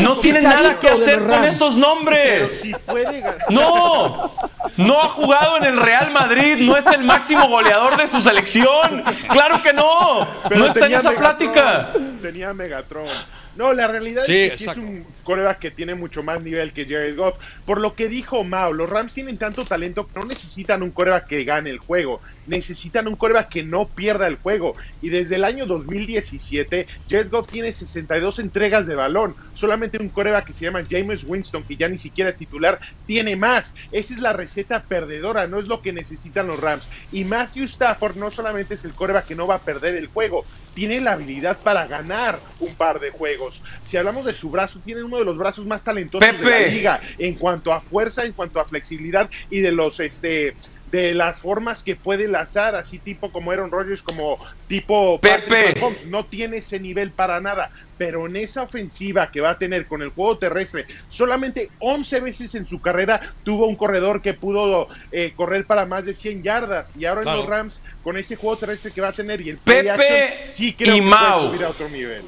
[0.00, 2.60] No tiene nada que hacer con esos Pero nombres.
[2.60, 3.50] si puede ganar.
[3.50, 4.32] No,
[4.76, 9.02] no ha jugado en el Real Madrid, no es el máximo goleador de su selección.
[9.28, 11.90] Claro que no, no está en tenía esa Megatron, plática.
[12.22, 13.08] Tenía Megatron.
[13.56, 16.72] No, la realidad Sí, es que sí es un coreback que tiene mucho más nivel
[16.72, 17.34] que Jared Goff.
[17.66, 21.26] Por lo que dijo Mao, los Rams tienen tanto talento que no necesitan un coreback
[21.26, 22.20] que gane el juego.
[22.50, 24.74] Necesitan un coreback que no pierda el juego.
[25.00, 29.36] Y desde el año 2017, Jared Goff tiene 62 entregas de balón.
[29.52, 33.36] Solamente un coreback que se llama James Winston, que ya ni siquiera es titular, tiene
[33.36, 33.76] más.
[33.92, 36.88] Esa es la receta perdedora, no es lo que necesitan los Rams.
[37.12, 40.44] Y Matthew Stafford no solamente es el coreback que no va a perder el juego,
[40.74, 43.62] tiene la habilidad para ganar un par de juegos.
[43.84, 47.00] Si hablamos de su brazo, tiene uno de los brazos más talentosos de la liga
[47.18, 50.56] en cuanto a fuerza, en cuanto a flexibilidad y de los este
[50.90, 55.80] de las formas que puede lanzar, así tipo como Aaron Rodgers, como tipo Patrick Pepe.
[55.80, 56.06] Mahomes.
[56.06, 60.02] no tiene ese nivel para nada, pero en esa ofensiva que va a tener con
[60.02, 65.32] el juego terrestre, solamente 11 veces en su carrera tuvo un corredor que pudo eh,
[65.36, 67.40] correr para más de 100 yardas y ahora Claro.
[67.40, 70.08] en los Rams con ese juego terrestre que va a tener y el Pepe play
[70.08, 72.22] action, sí creo y que puede subir a otro nivel.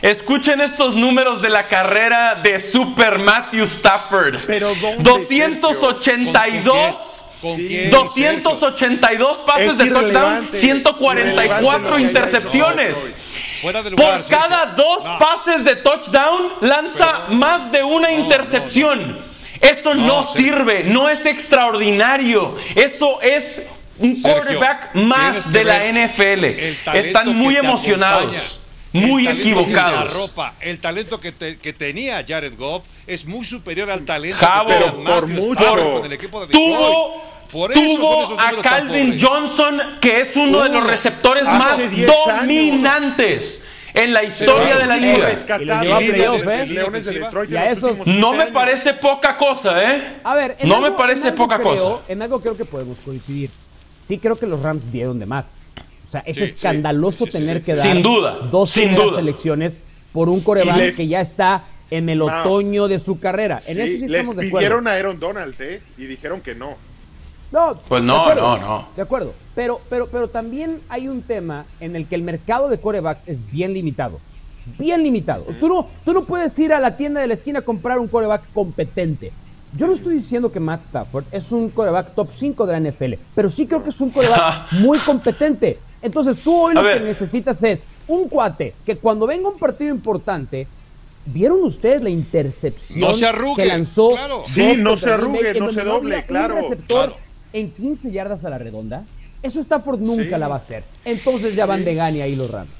[0.00, 4.38] Escuchen estos números de la carrera de Super Matthew Stafford.
[4.48, 7.21] Pero ¿dónde, 282.
[7.42, 7.66] ¿Con Sí.
[7.66, 10.60] quién, 282 pases Es de touchdown, irrelevante.
[10.60, 12.96] 144 Irrelevante lo que haya intercepciones.
[13.60, 14.22] fuera de Por lugar.
[14.30, 15.18] Cada dos No.
[15.18, 19.18] pases de touchdown, lanza más de una intercepción.
[19.60, 20.52] Eso no, No, Sergio.
[20.54, 22.56] sirve, no es extraordinario.
[22.74, 23.62] Eso es
[23.98, 26.44] un Sergio, quarterback más de la NFL.
[26.94, 28.42] Están muy emocionados, acompaña,
[28.92, 30.00] muy el equivocados.
[30.00, 34.68] arropa, el talento que, te- que tenía Jared Goff es muy superior al talento Jabo,
[34.68, 35.60] que tenía por Matthew mucho.
[35.62, 36.68] Stafford con el equipo de Detroit.
[36.76, 39.20] Tuvo, Por eso son tuvo esos a Calvin.
[39.20, 42.12] Johnson, que es uno de los receptores más 10 años.
[42.40, 43.62] dominantes
[43.94, 45.30] en la historia de la liga.
[48.06, 50.14] No me parece poca cosa, ¿eh?
[50.24, 52.02] A ver, en no algo- me parece poca creo- cosa.
[52.08, 53.50] En algo creo que podemos coincidir.
[54.04, 55.50] Sí creo que los Rams dieron de más.
[56.06, 57.64] O sea, es Sí, escandaloso sí, sí, sí, tener sí.
[57.64, 59.16] que dar Sin duda, dos sin duda.
[59.16, 59.80] selecciones
[60.12, 63.58] por un coreback les- que ya está en el otoño de su carrera.
[63.66, 64.58] En Sí, eso sí les estamos de acuerdo.
[64.66, 65.80] pidieron a Aaron Donald, ¿eh?
[65.96, 66.76] Y dijeron que no.
[67.52, 68.88] No, Pues no, acuerdo, no, no.
[68.96, 69.34] De acuerdo.
[69.54, 73.38] Pero, pero, pero también hay un tema en el que el mercado de corebacks es
[73.52, 74.18] bien limitado.
[74.78, 75.44] Bien limitado.
[75.60, 78.08] Tú, no, tú no puedes ir a la tienda de la esquina a comprar un
[78.08, 79.32] coreback competente.
[79.76, 83.14] Yo no estoy diciendo que Matt Stafford es un coreback top 5 de la NFL,
[83.34, 85.78] pero sí creo que es un coreback muy competente.
[86.00, 89.94] Entonces tú hoy A lo que necesitas es un cuate que cuando venga un partido
[89.94, 90.66] importante,
[91.26, 94.10] ¿vieron ustedes la intercepción No se arrugue, que lanzó?
[94.10, 94.42] claro.
[94.44, 97.21] Sí, no se arrugue, no se doble, claro, Un receptor claro.
[97.52, 99.04] En 15 yardas a la redonda.
[99.42, 100.40] Eso Stafford nunca Sí.
[100.40, 100.84] la va a hacer.
[101.04, 101.84] Entonces ya van Sí.
[101.86, 102.70] de gane ahí los Rams.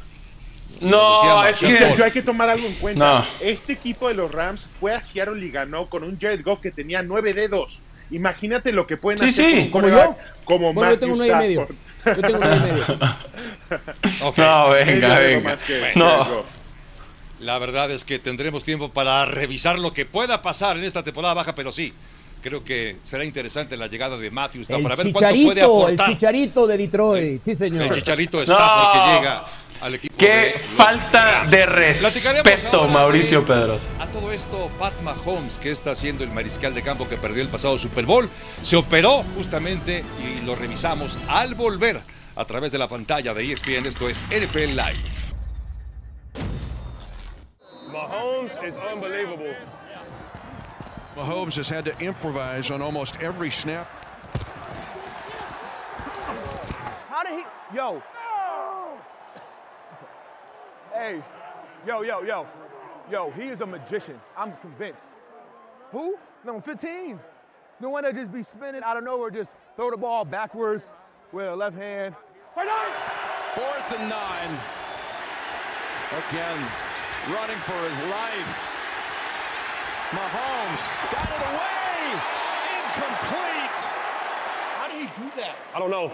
[0.81, 1.73] No, es que...
[1.77, 3.21] Sergio, hay que tomar algo en cuenta.
[3.21, 3.27] No.
[3.41, 6.71] Este equipo de los Rams fue a Seattle y ganó con un Jared Goff que
[6.71, 7.83] tenía nueve dedos.
[8.11, 9.71] Imagínate lo que pueden Sí, hacer sí.
[9.71, 10.17] con un Como yo.
[10.45, 11.61] como Bueno, yo Matthew tengo nueve y medio.
[11.63, 12.17] Stafford.
[12.17, 12.87] Yo tengo nueve y medio.
[14.37, 15.51] No, venga, venga.
[15.51, 16.45] más que Jared No.
[17.41, 21.35] La verdad es que tendremos tiempo para revisar lo que pueda pasar en esta temporada
[21.35, 21.93] baja, pero sí,
[22.43, 24.91] creo que será interesante la llegada de Matthew Stafford.
[24.91, 27.43] A El ver cuánto puede chicharito, el aportar chicharito de Detroit.
[27.45, 27.83] Sí, señor.
[27.85, 28.93] el chicharito Stafford No.
[28.93, 29.47] que llega
[29.81, 33.87] al equipo de Qué los falta de Platicaremos respeto, Mauricio de- Pedrosa.
[33.99, 37.49] A todo esto, Pat Mahomes, que está haciendo el mariscal de campo que perdió el
[37.49, 38.29] pasado Super Bowl,
[38.63, 42.01] se operó justamente y lo revisamos al volver
[42.37, 43.87] a través de la pantalla de ESPN.
[43.87, 44.99] Esto es NFL Live.
[47.93, 49.55] Mahomes is unbelievable.
[51.17, 53.87] Mahomes has had to improvise on almost every snap.
[57.09, 57.45] How did he?
[57.77, 58.03] Yo.
[60.93, 61.23] Hey,
[61.87, 62.47] yo, yo, yo,
[63.11, 63.31] yo.
[63.33, 64.19] He is a magician.
[64.37, 65.05] I'm convinced.
[65.91, 66.17] Who?
[66.45, 67.21] No, 15.
[67.81, 70.89] The one that just be spinning out of nowhere, just throw the ball backwards
[71.31, 72.15] with a left hand.
[72.55, 74.59] Fourth and nine.
[76.29, 76.67] Again,
[77.29, 78.72] running for his life.
[80.13, 82.21] Mahomes got it away.
[82.85, 83.81] Incomplete.
[84.77, 85.57] How did he do that?
[85.75, 86.13] I don't know.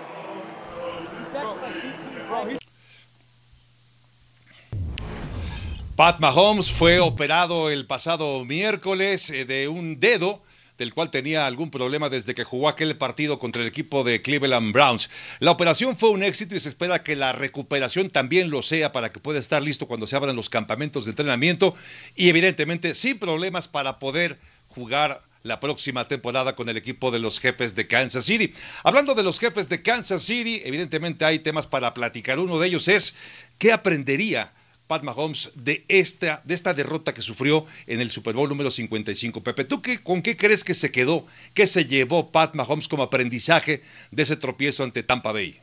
[5.97, 10.43] Pat Mahomes fue operado el pasado miércoles eh, de un dedo
[10.79, 14.73] del cual tenía algún problema desde que jugó aquel partido contra el equipo de Cleveland
[14.73, 15.11] Browns.
[15.41, 19.13] La operación fue un éxito y se espera que la recuperación también lo sea para
[19.13, 21.75] que pueda estar listo cuando se abran los campamentos de entrenamiento
[22.15, 24.39] y evidentemente sin problemas para poder
[24.69, 28.53] jugar la próxima temporada con el equipo de los jefes de Kansas City.
[28.85, 32.39] Hablando de los jefes de Kansas City, evidentemente hay temas para platicar.
[32.39, 33.15] Uno de ellos es
[33.59, 34.53] qué aprendería
[34.89, 39.43] Pat Mahomes de esta, de esta derrota que sufrió en el Super Bowl número 55.
[39.45, 41.27] Pepe, ¿tú qué, con qué crees que se quedó?
[41.55, 45.61] ¿Qué se llevó Pat Mahomes como aprendizaje de ese tropiezo ante Tampa Bay?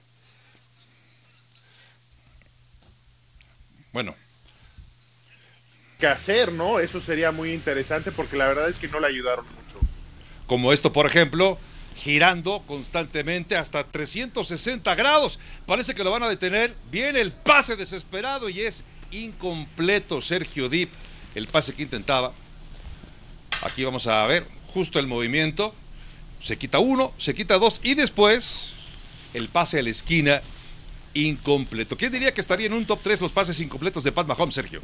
[3.92, 4.16] Bueno,
[6.00, 6.80] ¿Qué hacer, no?
[6.80, 9.80] Eso sería muy interesante porque la verdad es que no le ayudaron mucho.
[10.46, 11.58] como esto, por ejemplo,
[11.96, 15.40] girando constantemente hasta 360 grados.
[15.66, 16.76] Parece que lo van a detener.
[16.92, 20.92] Viene el pase desesperado y es incompleto Sergio Dip.
[21.34, 22.32] El pase que intentaba.
[23.62, 25.74] Aquí vamos a ver justo el movimiento.
[26.42, 28.76] Se quita uno, se quita dos y después
[29.34, 30.42] el pase a la esquina
[31.14, 31.98] incompleto.
[31.98, 34.82] ¿Quién diría que estaría en un top 3 los pases incompletos de Pat Mahomes, Sergio?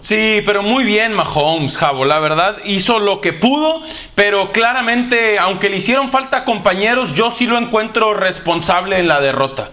[0.00, 2.04] Sí, pero muy bien Mahomes, Javo.
[2.04, 3.82] La verdad, hizo lo que pudo,
[4.14, 9.70] pero claramente, aunque le hicieron falta compañeros, yo sí lo encuentro responsable en la derrota.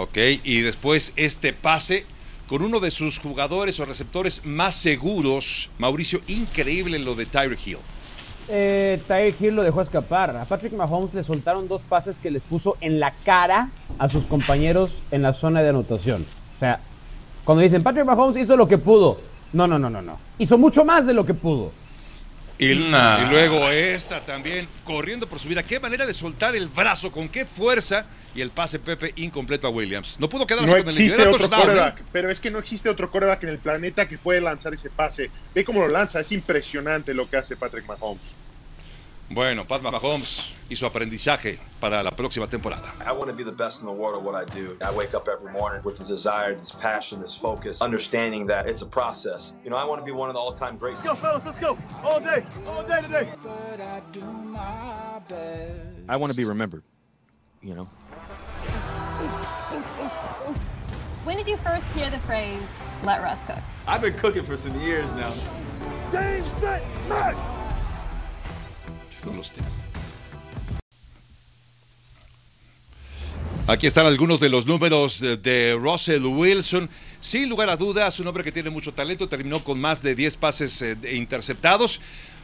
[0.00, 2.06] Ok, y después este pase
[2.46, 7.78] con uno de sus jugadores o receptores más seguros, Mauricio, increíble lo de Tyreek Hill.
[8.48, 10.36] Eh, Tyreek Hill lo dejó escapar.
[10.36, 14.28] A Patrick Mahomes le soltaron dos pases que les puso en la cara a sus
[14.28, 16.24] compañeros en la zona de anotación.
[16.54, 16.78] O sea,
[17.44, 19.20] cuando dicen Patrick Mahomes hizo lo que pudo.
[19.52, 20.16] No, no, no, no, no.
[20.38, 21.72] Hizo mucho más de lo que pudo.
[22.58, 23.26] Y, Nah.
[23.26, 25.62] y luego esta también, corriendo por su vida.
[25.62, 28.06] Qué manera de soltar el brazo, con qué fuerza.
[28.34, 30.18] Y el pase Pepe incompleto a Williams.
[30.20, 32.88] No pudo quedarse No con el existe era otro coreback, pero es que no existe
[32.88, 35.30] otro coreback en el planeta que puede lanzar ese pase.
[35.54, 38.34] Ve cómo lo lanza, es impresionante lo que hace Patrick Mahomes.
[39.30, 42.94] Bueno, Pat Mahomes y su aprendizaje para la próxima temporada.
[43.04, 44.78] I want to be the best in the world at what I do.
[44.82, 48.80] I wake up every morning with this desire, this passion, this focus, understanding that it's
[48.80, 49.52] a process.
[49.62, 51.04] You know, I want to be one of the all-time greats.
[51.04, 51.76] Let's go, fellas, let's go.
[52.02, 53.28] All day, all day today.
[56.08, 56.82] I want to be remembered.
[57.60, 57.84] You know?
[61.24, 62.66] When did you first hear the phrase,
[63.04, 63.60] let Russ cook?
[63.86, 65.30] I've been cooking for some years now.
[66.12, 67.57] Game, set, match.
[73.68, 76.88] Aquí están algunos de los números de, Russell Wilson.
[77.20, 80.38] Sin lugar a dudas, un hombre que tiene mucho talento, terminó con más de 10
[80.38, 82.00] pases eh, interceptados.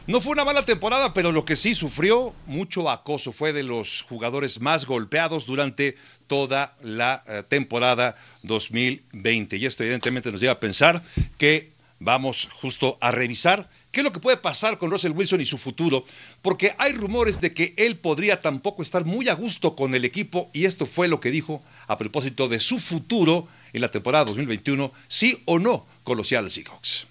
[0.07, 3.33] No fue una mala temporada, pero lo que sí sufrió mucho acoso.
[3.33, 5.97] Fue de los jugadores más golpeados durante
[6.27, 9.57] toda la eh, temporada 2020.
[9.57, 11.03] Y esto evidentemente nos lleva a pensar
[11.39, 11.71] que
[12.01, 15.57] vamos justo a revisar qué es lo que puede pasar con Russell Wilson y su
[15.57, 16.05] futuro,
[16.43, 20.51] porque hay rumores de que él podría tampoco estar muy a gusto con el equipo
[20.53, 24.93] y esto fue lo que dijo a propósito de su futuro en la temporada 2021,
[25.09, 27.07] sí o no con los Seattle Seahawks.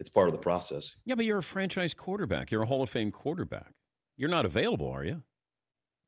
[0.00, 0.96] It's part of the process.
[1.04, 2.50] Yeah, but you're a franchise quarterback.
[2.50, 3.74] You're a Hall of Fame quarterback.
[4.16, 5.22] You're not available, are you?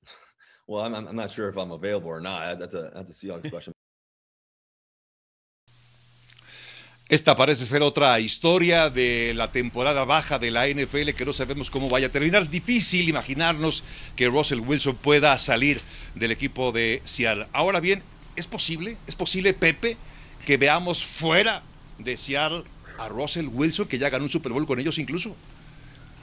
[0.69, 2.59] Well, I'm, I'm not sure if I'm available or not.
[2.61, 3.73] That's a that's a Seahawks question.
[7.09, 11.69] Esta parece ser otra historia de la temporada baja de la NFL que no sabemos
[11.69, 12.49] cómo vaya a terminar.
[12.49, 13.83] Difícil imaginarnos
[14.15, 15.81] que Russell Wilson pueda salir
[16.15, 17.49] del equipo de Seattle.
[17.53, 18.03] Ahora bien,
[18.37, 18.97] ¿es posible?
[19.09, 19.97] ¿Es posible, Pepe,
[20.47, 21.65] que veamos fuera
[21.99, 22.65] de Seattle
[23.05, 25.37] a Russell Wilson, que ya ganó un Super Bowl con ellos incluso?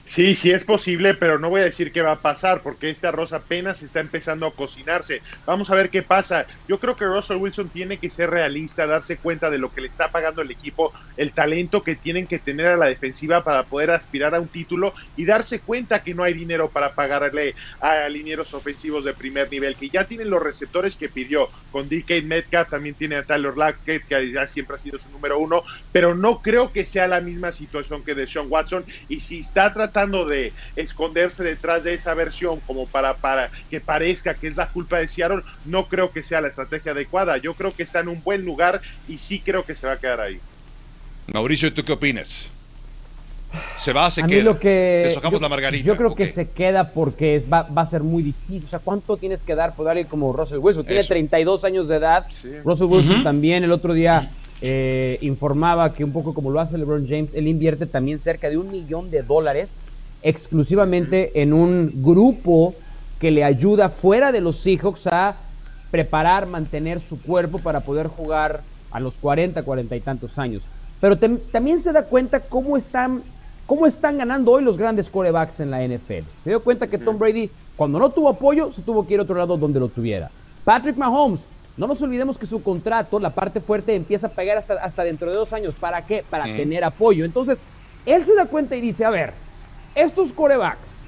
[0.09, 3.05] Sí, sí es posible, pero no voy a decir qué va a pasar porque este
[3.05, 5.21] arroz apenas está empezando a cocinarse.
[5.45, 6.47] Vamos a ver qué pasa.
[6.67, 9.87] Yo creo que Russell Wilson tiene que ser realista, darse cuenta de lo que le
[9.87, 13.91] está pagando el equipo, el talento que tienen que tener a la defensiva para poder
[13.91, 18.55] aspirar a un título y darse cuenta que no hay dinero para pagarle a linieros
[18.55, 22.95] ofensivos de primer nivel, que ya tienen los receptores que pidió con DK Metcalf, también
[22.95, 26.71] tiene a Tyler Lockett, que ya siempre ha sido su número uno, pero no creo
[26.71, 31.43] que sea la misma situación que de Sean Watson y si está tratando de esconderse
[31.43, 35.41] detrás de esa versión como para, para que parezca que es la culpa de Seattle,
[35.65, 37.37] no creo que sea la estrategia adecuada.
[37.37, 39.97] Yo creo que está en un buen lugar y sí creo que se va a
[39.97, 40.39] quedar ahí.
[41.27, 42.49] Mauricio, ¿tú qué opinas?
[43.77, 44.43] ¿Se va, se a mí queda?
[44.43, 45.85] lo que yo, la margarita.
[45.85, 48.63] yo creo que se queda porque es, va, va a ser muy difícil.
[48.65, 50.85] O sea, ¿cuánto tienes que dar por alguien como Russell Wilson?
[50.85, 51.09] Tiene Eso.
[51.09, 52.25] 32 años de edad.
[52.63, 54.31] Russell Wilson también el otro día
[54.61, 58.57] eh, informaba que un poco como lo hace LeBron James, él invierte también cerca de
[58.57, 59.79] un millón de dólares
[60.21, 62.75] exclusivamente en un grupo
[63.19, 65.35] que le ayuda fuera de los Seahawks a
[65.91, 68.61] preparar, mantener su cuerpo para poder jugar
[68.91, 70.63] a los 40, 40 y tantos años.
[71.01, 73.21] Pero también se da cuenta cómo están,
[73.65, 76.25] cómo están ganando hoy los grandes corebacks en la NFL.
[76.43, 79.23] Se dio cuenta que Tom Brady, cuando no tuvo apoyo, se tuvo que ir a
[79.23, 80.29] otro lado donde lo tuviera.
[80.63, 81.41] Patrick Mahomes,
[81.77, 85.29] no nos olvidemos que su contrato, la parte fuerte, empieza a pegar hasta, hasta dentro
[85.29, 85.73] de dos años.
[85.75, 86.23] ¿Para qué?
[86.29, 86.57] Para Mm.
[86.57, 87.23] tener apoyo.
[87.23, 87.59] Entonces,
[88.05, 89.33] él se da cuenta y dice, a ver,
[89.95, 91.01] estos corebacks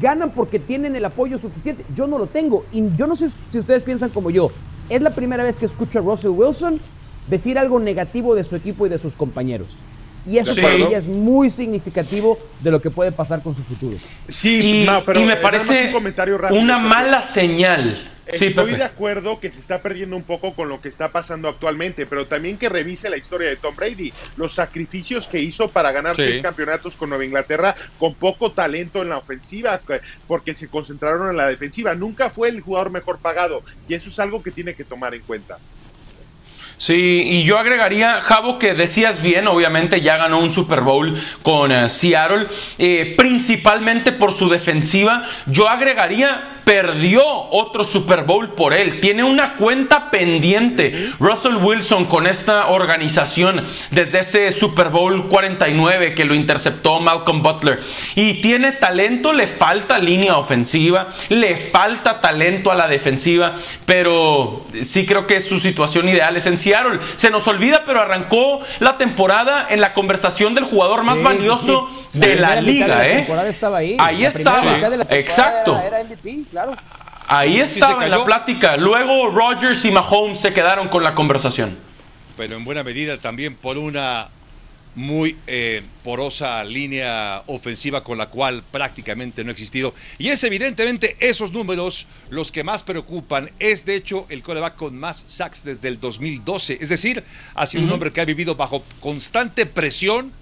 [0.00, 1.84] ganan porque tienen el apoyo suficiente.
[1.94, 2.64] Yo no lo tengo.
[2.72, 4.50] Y yo no sé si ustedes piensan como yo.
[4.88, 6.80] Es la primera vez que escucho a Russell Wilson
[7.28, 9.68] decir algo negativo de su equipo y de sus compañeros.
[10.26, 10.60] Y eso Sí.
[10.60, 13.98] para ella es muy significativo de lo que puede pasar con su futuro.
[14.28, 18.10] Sí, Y, no, pero y me eh, parece un comentario rápido una sobre- mala señal.
[18.26, 22.06] Estoy de acuerdo que se está perdiendo un poco con lo que está pasando actualmente,
[22.06, 26.16] pero también que revise la historia de Tom Brady, los sacrificios que hizo para ganar
[26.16, 26.22] Sí.
[26.22, 31.28] seis campeonatos con Nueva Inglaterra con poco talento en la ofensiva, que- porque se concentraron
[31.30, 31.94] en la defensiva.
[31.94, 35.22] Nunca fue el jugador mejor pagado y eso es algo que tiene que tomar en
[35.22, 35.60] cuenta.
[36.76, 41.70] Sí, y yo agregaría, Javo, que decías bien, obviamente ya ganó un Super Bowl con
[41.70, 42.48] eh, Seattle,
[42.78, 45.22] eh, principalmente por su defensiva.
[45.46, 49.00] Yo agregaría, perdió otro Super Bowl por él.
[49.00, 56.24] Tiene una cuenta pendiente Russell Wilson con esta organización desde ese Super Bowl 49 que
[56.24, 57.80] lo interceptó Malcolm Butler.
[58.16, 63.54] Y tiene talento, le falta línea ofensiva, le falta talento a la defensiva,
[63.86, 66.98] pero sí creo que su situación ideal es en Seattle.
[67.16, 71.88] Se nos olvida, pero arrancó la temporada en la conversación del jugador más Sí, valioso
[72.12, 73.48] de la liga, de la ¿eh?
[73.48, 73.96] estaba ahí.
[74.00, 75.04] Ahí La primera estaba.
[75.16, 75.76] Exacto.
[75.76, 76.72] Era, era MVP, claro.
[77.26, 78.76] Ahí estaba en la plática.
[78.76, 81.78] Luego Rodgers y Mahomes se quedaron con la conversación.
[82.36, 84.28] pero en buena medida también por una
[84.94, 89.94] muy eh, porosa línea ofensiva con la cual prácticamente no ha existido.
[90.18, 93.50] Y es evidentemente esos números los que más preocupan.
[93.58, 96.78] Es de hecho el coreback con más sacks desde el 2012.
[96.80, 97.24] Es decir,
[97.54, 100.32] ha sido un hombre que ha vivido bajo constante presión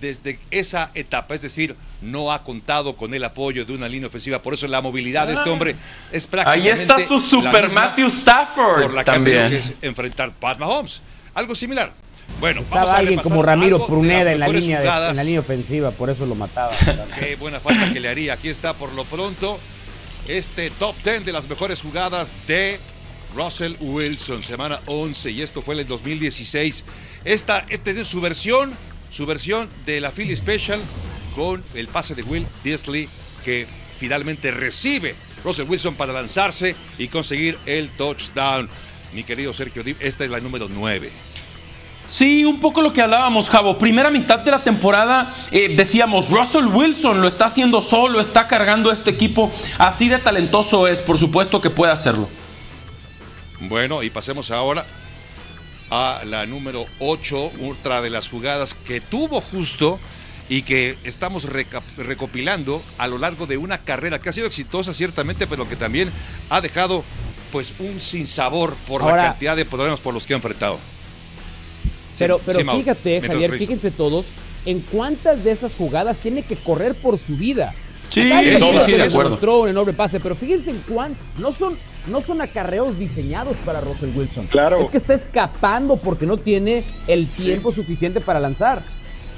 [0.00, 1.34] desde esa etapa.
[1.34, 4.40] Es decir, no ha contado con el apoyo de una línea ofensiva.
[4.40, 5.76] Por eso la movilidad de este hombre
[6.12, 9.48] es Ahí prácticamente está su super Matthew Stafford por la que también.
[9.48, 11.02] que enfrentar Pat Mahomes.
[11.34, 12.03] Algo similar.
[12.40, 15.40] Bueno, vamos Estaba a alguien como Ramiro Pruneda en la, línea de- en la línea
[15.40, 16.72] ofensiva, por eso lo mataba.
[17.18, 18.34] Qué buena falta que le haría.
[18.34, 19.58] Aquí está por lo pronto
[20.28, 22.78] este top 10 de las mejores jugadas de
[23.34, 26.84] Russell Wilson, semana 11, y esto fue en el 2016.
[27.24, 28.72] Esta, este es su versión,
[29.10, 30.80] su versión de la Philly Special
[31.34, 33.08] con el pase de Will Disley
[33.44, 33.66] que
[33.98, 38.68] finalmente recibe Russell Wilson para lanzarse y conseguir el touchdown.
[39.12, 41.10] Mi querido Sergio Dip, esta es la número 9.
[42.14, 43.76] Sí, un poco lo que hablábamos, Javo.
[43.76, 48.92] Primera mitad de la temporada eh, decíamos, Russell Wilson lo está haciendo solo, está cargando
[48.92, 49.52] este equipo.
[49.78, 52.28] Así de talentoso es, por supuesto que puede hacerlo.
[53.58, 54.84] Bueno, y pasemos ahora
[55.90, 59.98] a la número 8, otra de las jugadas que tuvo justo
[60.48, 61.48] y que estamos
[61.96, 66.12] recopilando a lo largo de una carrera que ha sido exitosa ciertamente, pero que también
[66.48, 67.02] ha dejado
[67.50, 70.78] pues un sinsabor por la cantidad de problemas por los que ha enfrentado.
[72.18, 74.26] Pero, pero sí, fíjate, Javier, fíjense todos,
[74.66, 77.74] en cuántas de esas jugadas tiene que correr por su vida.
[78.10, 79.62] Sí, eso sí, de acuerdo.
[79.62, 84.10] un enorme pase, pero fíjense en cuánto, no son, no son acarreos diseñados para Russell
[84.14, 84.46] Wilson.
[84.46, 84.80] Claro.
[84.80, 88.82] Es que está escapando porque no tiene el tiempo suficiente para lanzar.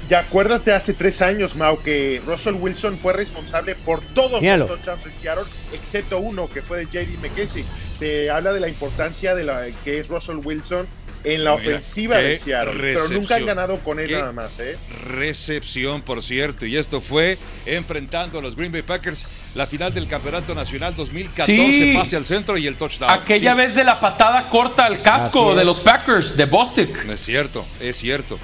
[0.09, 4.67] Y acuérdate hace tres años, Mau, que Russell Wilson fue responsable por todos Míralo.
[4.67, 7.65] los touchdowns de Seattle, excepto uno que fue de JD McKessie.
[7.99, 10.87] Te habla de la importancia de la que es Russell Wilson
[11.23, 12.73] en la Mira, ofensiva de Seattle.
[12.79, 14.77] Pero nunca han ganado con él Qué nada más, ¿eh?
[15.07, 20.07] Recepción, por cierto, y esto fue enfrentando a los Green Bay Packers la final del
[20.07, 21.93] Campeonato Nacional 2014, Sí.
[21.95, 23.09] pase al centro y el touchdown.
[23.11, 23.57] Aquella Sí.
[23.57, 27.05] vez de la patada corta al casco de los Packers, de Bostic.
[27.09, 28.39] Es cierto, es cierto.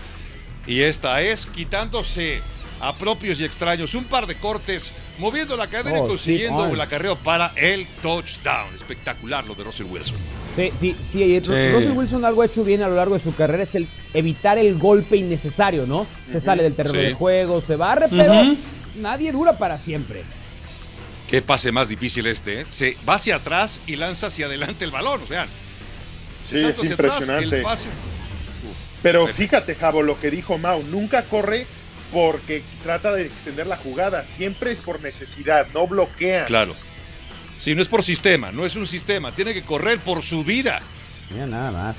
[0.66, 2.42] Y esta es quitándose
[2.84, 6.74] a propios y extraños un par de cortes, moviendo la cadera Oh, y consiguiendo sí,
[6.74, 8.76] el acarreo para el touchdown.
[8.76, 10.16] Espectacular lo de Russell Wilson.
[10.56, 13.64] Sí, sí, sí, Russell Wilson algo ha hecho bien a lo largo de su carrera
[13.64, 16.06] es el evitar el golpe innecesario, ¿no?
[16.32, 17.06] Se sale del terreno Sí.
[17.06, 18.58] del juego, se barre, pero Ujú.
[18.98, 20.24] nadie dura para siempre.
[21.30, 22.66] Qué pase más difícil este, ¿eh?
[22.70, 25.48] Se va hacia atrás y lanza hacia adelante el balón, vean.
[26.48, 27.56] Sí, Salta es hacia atrás, impresionante.
[27.58, 27.88] el pase.
[29.02, 31.66] Pero fíjate, Javo, lo que dijo Mau, nunca corre
[32.14, 36.46] porque trata de extender la jugada, siempre es por necesidad, no bloquea.
[36.46, 36.76] Claro.
[37.58, 40.82] Si no es por sistema, no es un sistema, tiene que correr por su vida.
[41.32, 41.96] Mira nada más.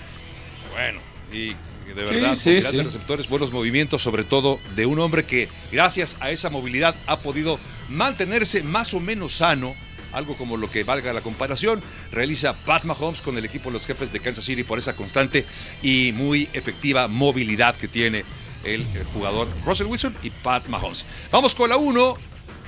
[0.73, 1.01] Bueno,
[1.33, 1.49] y
[1.95, 2.81] de Sí, verdad, sí, sí.
[2.81, 7.59] receptores, buenos movimientos, sobre todo de un hombre que, gracias a esa movilidad, ha podido
[7.89, 9.75] mantenerse más o menos sano.
[10.12, 13.87] Algo como lo que valga la comparación, realiza Pat Mahomes con el equipo de los
[13.87, 15.45] jefes de Kansas City por esa constante
[15.83, 18.25] y muy efectiva movilidad que tiene
[18.65, 21.05] el, el jugador Russell Wilson y Pat Mahomes.
[21.31, 22.17] Vamos con la 1.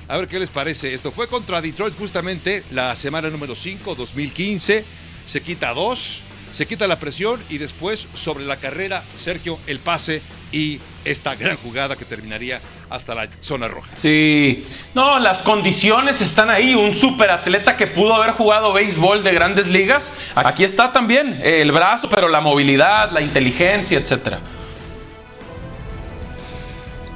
[0.08, 0.94] A ver qué les parece.
[0.94, 4.84] Esto fue contra Detroit justamente la semana número 5, 2015.
[5.26, 6.22] Se quita dos,
[6.52, 10.22] se quita la presión y después sobre la carrera, Sergio, el pase
[10.52, 13.90] y esta gran jugada que terminaría hasta la zona roja.
[13.96, 16.74] Sí, no, las condiciones están ahí.
[16.74, 20.04] Un superatleta que pudo haber jugado béisbol de grandes ligas.
[20.34, 24.40] Aquí está también el brazo, pero la movilidad, la inteligencia, etcétera.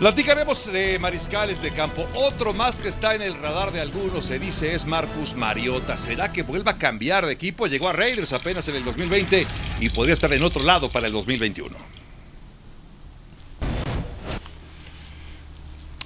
[0.00, 2.08] Platicaremos de mariscales de campo.
[2.14, 5.98] Otro más que está en el radar de algunos, se dice, es Marcus Mariota.
[5.98, 7.66] ¿Será que vuelva a cambiar de equipo?
[7.66, 9.46] Llegó a Raiders apenas en el 2020
[9.78, 11.76] y podría estar en otro lado para el 2021.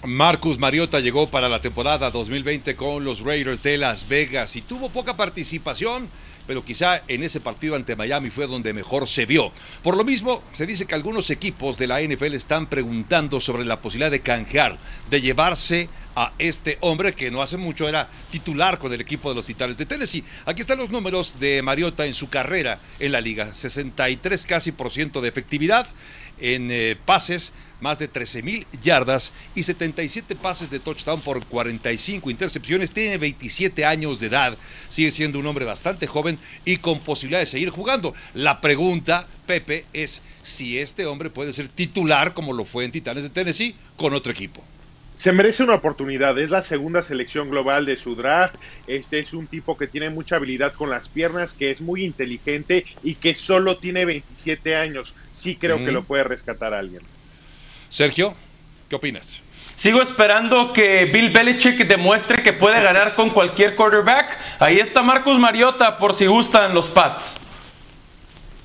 [0.02, 4.90] Marcus Mariota llegó para la temporada 2020 con los Raiders de Las Vegas y tuvo
[4.90, 6.08] poca participación,
[6.46, 9.52] pero quizá en ese partido ante Miami fue donde mejor se vio.
[9.82, 13.80] Por lo mismo, se dice que algunos equipos de la NFL están preguntando sobre la
[13.80, 14.78] posibilidad de canjear,
[15.10, 19.34] de llevarse a este hombre que no hace mucho era titular con el equipo de
[19.34, 20.24] los Titanes de Tennessee.
[20.46, 24.90] Aquí están los números de Mariota en su carrera en la liga, 63 casi por
[24.90, 25.86] ciento de efectividad
[26.40, 27.52] en eh, pases,
[27.84, 32.90] más de 13 mil yardas y 77 pases de touchdown por 45 intercepciones.
[32.90, 34.56] Tiene 27 años de edad,
[34.88, 38.14] sigue siendo un hombre bastante joven y con posibilidad de seguir jugando.
[38.32, 43.22] La pregunta, Pepe, es si este hombre puede ser titular como lo fue en Titanes
[43.22, 44.64] de Tennessee con otro equipo.
[45.16, 46.38] se merece una oportunidad.
[46.38, 48.56] Es la segunda selección global de su draft.
[48.86, 52.86] Este es un tipo que tiene mucha habilidad con las piernas, que es muy inteligente
[53.02, 55.14] y que solo tiene 27 años.
[55.34, 57.02] Sí creo que lo puede rescatar alguien.
[57.98, 58.34] Sergio,
[58.88, 59.40] ¿qué opinas?
[59.76, 64.36] Sigo esperando que Bill Belichick demuestre que puede ganar con cualquier quarterback.
[64.58, 67.36] Ahí está Marcus Mariota por si gustan los Pats.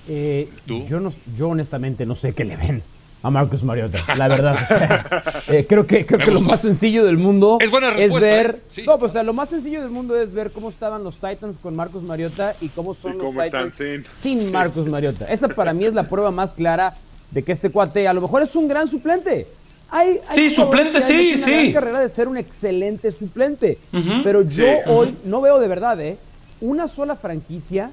[0.07, 2.81] Eh, yo, no, yo honestamente no sé qué le ven
[3.21, 4.57] a Marcus Mariota, la verdad.
[4.63, 7.97] o sea, eh, creo que, creo que lo más sencillo del mundo Es buena es
[7.97, 8.55] respuesta, ver.
[8.57, 8.63] ¿eh?
[8.67, 8.83] Sí.
[8.87, 11.59] No, pues o sea, lo más sencillo del mundo es ver cómo estaban los Titans
[11.59, 14.51] con Marcus Mariota y cómo son Y los cómo Titans sin- sin sí.
[14.51, 15.25] Marcus Mariota.
[15.25, 16.95] Esa para mí es la prueba más clara
[17.31, 19.47] de que este cuate a lo mejor es un gran suplente.
[19.91, 21.73] Hay, hay Sí, suplente, sí, una gran sí.
[21.73, 23.79] carrera de ser un excelente suplente.
[24.23, 24.71] Pero yo Sí.
[24.87, 26.17] hoy no veo de verdad, ¿eh?
[26.61, 27.89] Una sola franquicia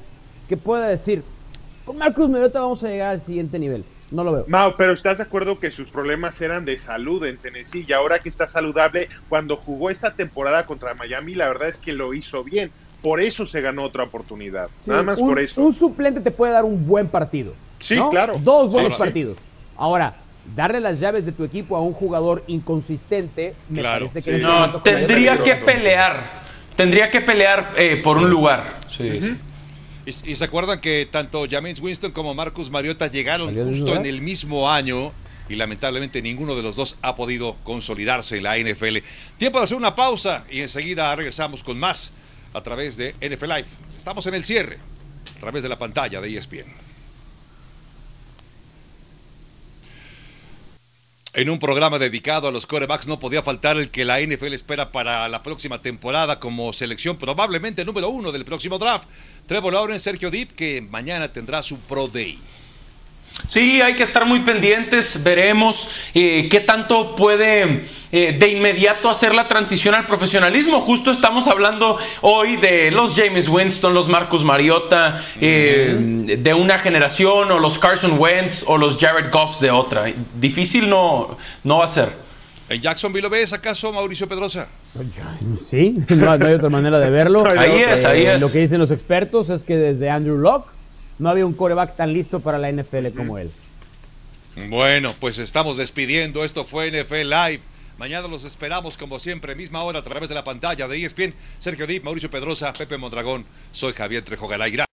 [0.49, 1.23] que pueda decir,
[1.85, 3.85] con Marcus Mariota vamos a llegar al siguiente nivel.
[4.11, 4.45] No lo veo.
[4.47, 8.21] Mao, pero ¿estás de acuerdo que sus problemas eran de salud en Tennessee y ahora
[8.21, 12.45] que está saludable, cuando jugó esta temporada contra Miami, la verdad es que lo hizo
[12.45, 12.71] bien.
[13.03, 14.69] Por eso se ganó otra oportunidad.
[14.85, 15.61] Sí, Nada más un, por eso.
[15.61, 17.53] Un suplente te puede dar un buen partido.
[17.79, 18.11] Sí, ¿no?
[18.11, 18.39] claro.
[18.43, 19.03] Dos buenos Sí, sí.
[19.05, 19.39] partidos.
[19.77, 20.15] Ahora,
[20.55, 24.09] darle las llaves de tu equipo a un jugador inconsistente, me Claro.
[24.09, 26.43] parece que No, tendría que pelear.
[26.77, 28.81] Tendría que pelear eh, por un lugar.
[28.97, 29.37] Sí, sí.
[30.05, 33.97] Y, y se acuerdan que tanto James Winston como Marcus Mariota llegaron ¿Salió del justo
[33.97, 35.11] en el mismo año
[35.49, 38.99] y lamentablemente ninguno de los dos ha podido consolidarse en la NFL.
[39.39, 42.13] Tiempo de hacer una pausa y enseguida regresamos con más
[42.53, 43.67] a través de NFL Live.
[43.97, 44.77] Estamos en el cierre
[45.37, 46.67] a través de la pantalla de ESPN.
[51.37, 54.91] En un programa dedicado a los corebacks no podía faltar el que la NFL espera
[54.91, 59.07] para la próxima temporada como selección probablemente número uno del próximo draft.
[59.45, 62.39] Trevor Lawrence, Sergio Deep, que mañana tendrá su Pro Day.
[63.49, 69.35] Sí, hay que estar muy pendientes, veremos eh, qué tanto puede eh, de inmediato hacer
[69.35, 70.81] la transición al profesionalismo.
[70.81, 77.53] Justo estamos hablando hoy de los James Winston, los Marcus Mariota eh, de una generación,
[77.53, 80.07] o los Carson Wentz, o los Jared Goffs de otra.
[80.35, 82.27] Difícil no, no va a ser.
[82.69, 84.69] ¿En Jacksonville lo ves acaso, Mauricio Pedrosa?
[85.69, 87.47] Sí, no, no hay otra manera de verlo.
[87.47, 88.41] Ahí es, ahí es.
[88.41, 90.76] Lo que dicen los expertos es que desde Andrew Locke
[91.19, 93.51] no había un coreback tan listo para la NFL como él.
[94.69, 96.45] Bueno, pues estamos despidiendo.
[96.45, 97.61] Esto fue NFL Live.
[97.99, 101.35] Mañana los esperamos como siempre, misma hora a través de la pantalla de ESPN.
[101.59, 103.45] Sergio Deep, Mauricio Pedrosa, Pepe Mondragón.
[103.73, 104.49] Soy Javier Trejo.
[104.49, 104.96] Gracias.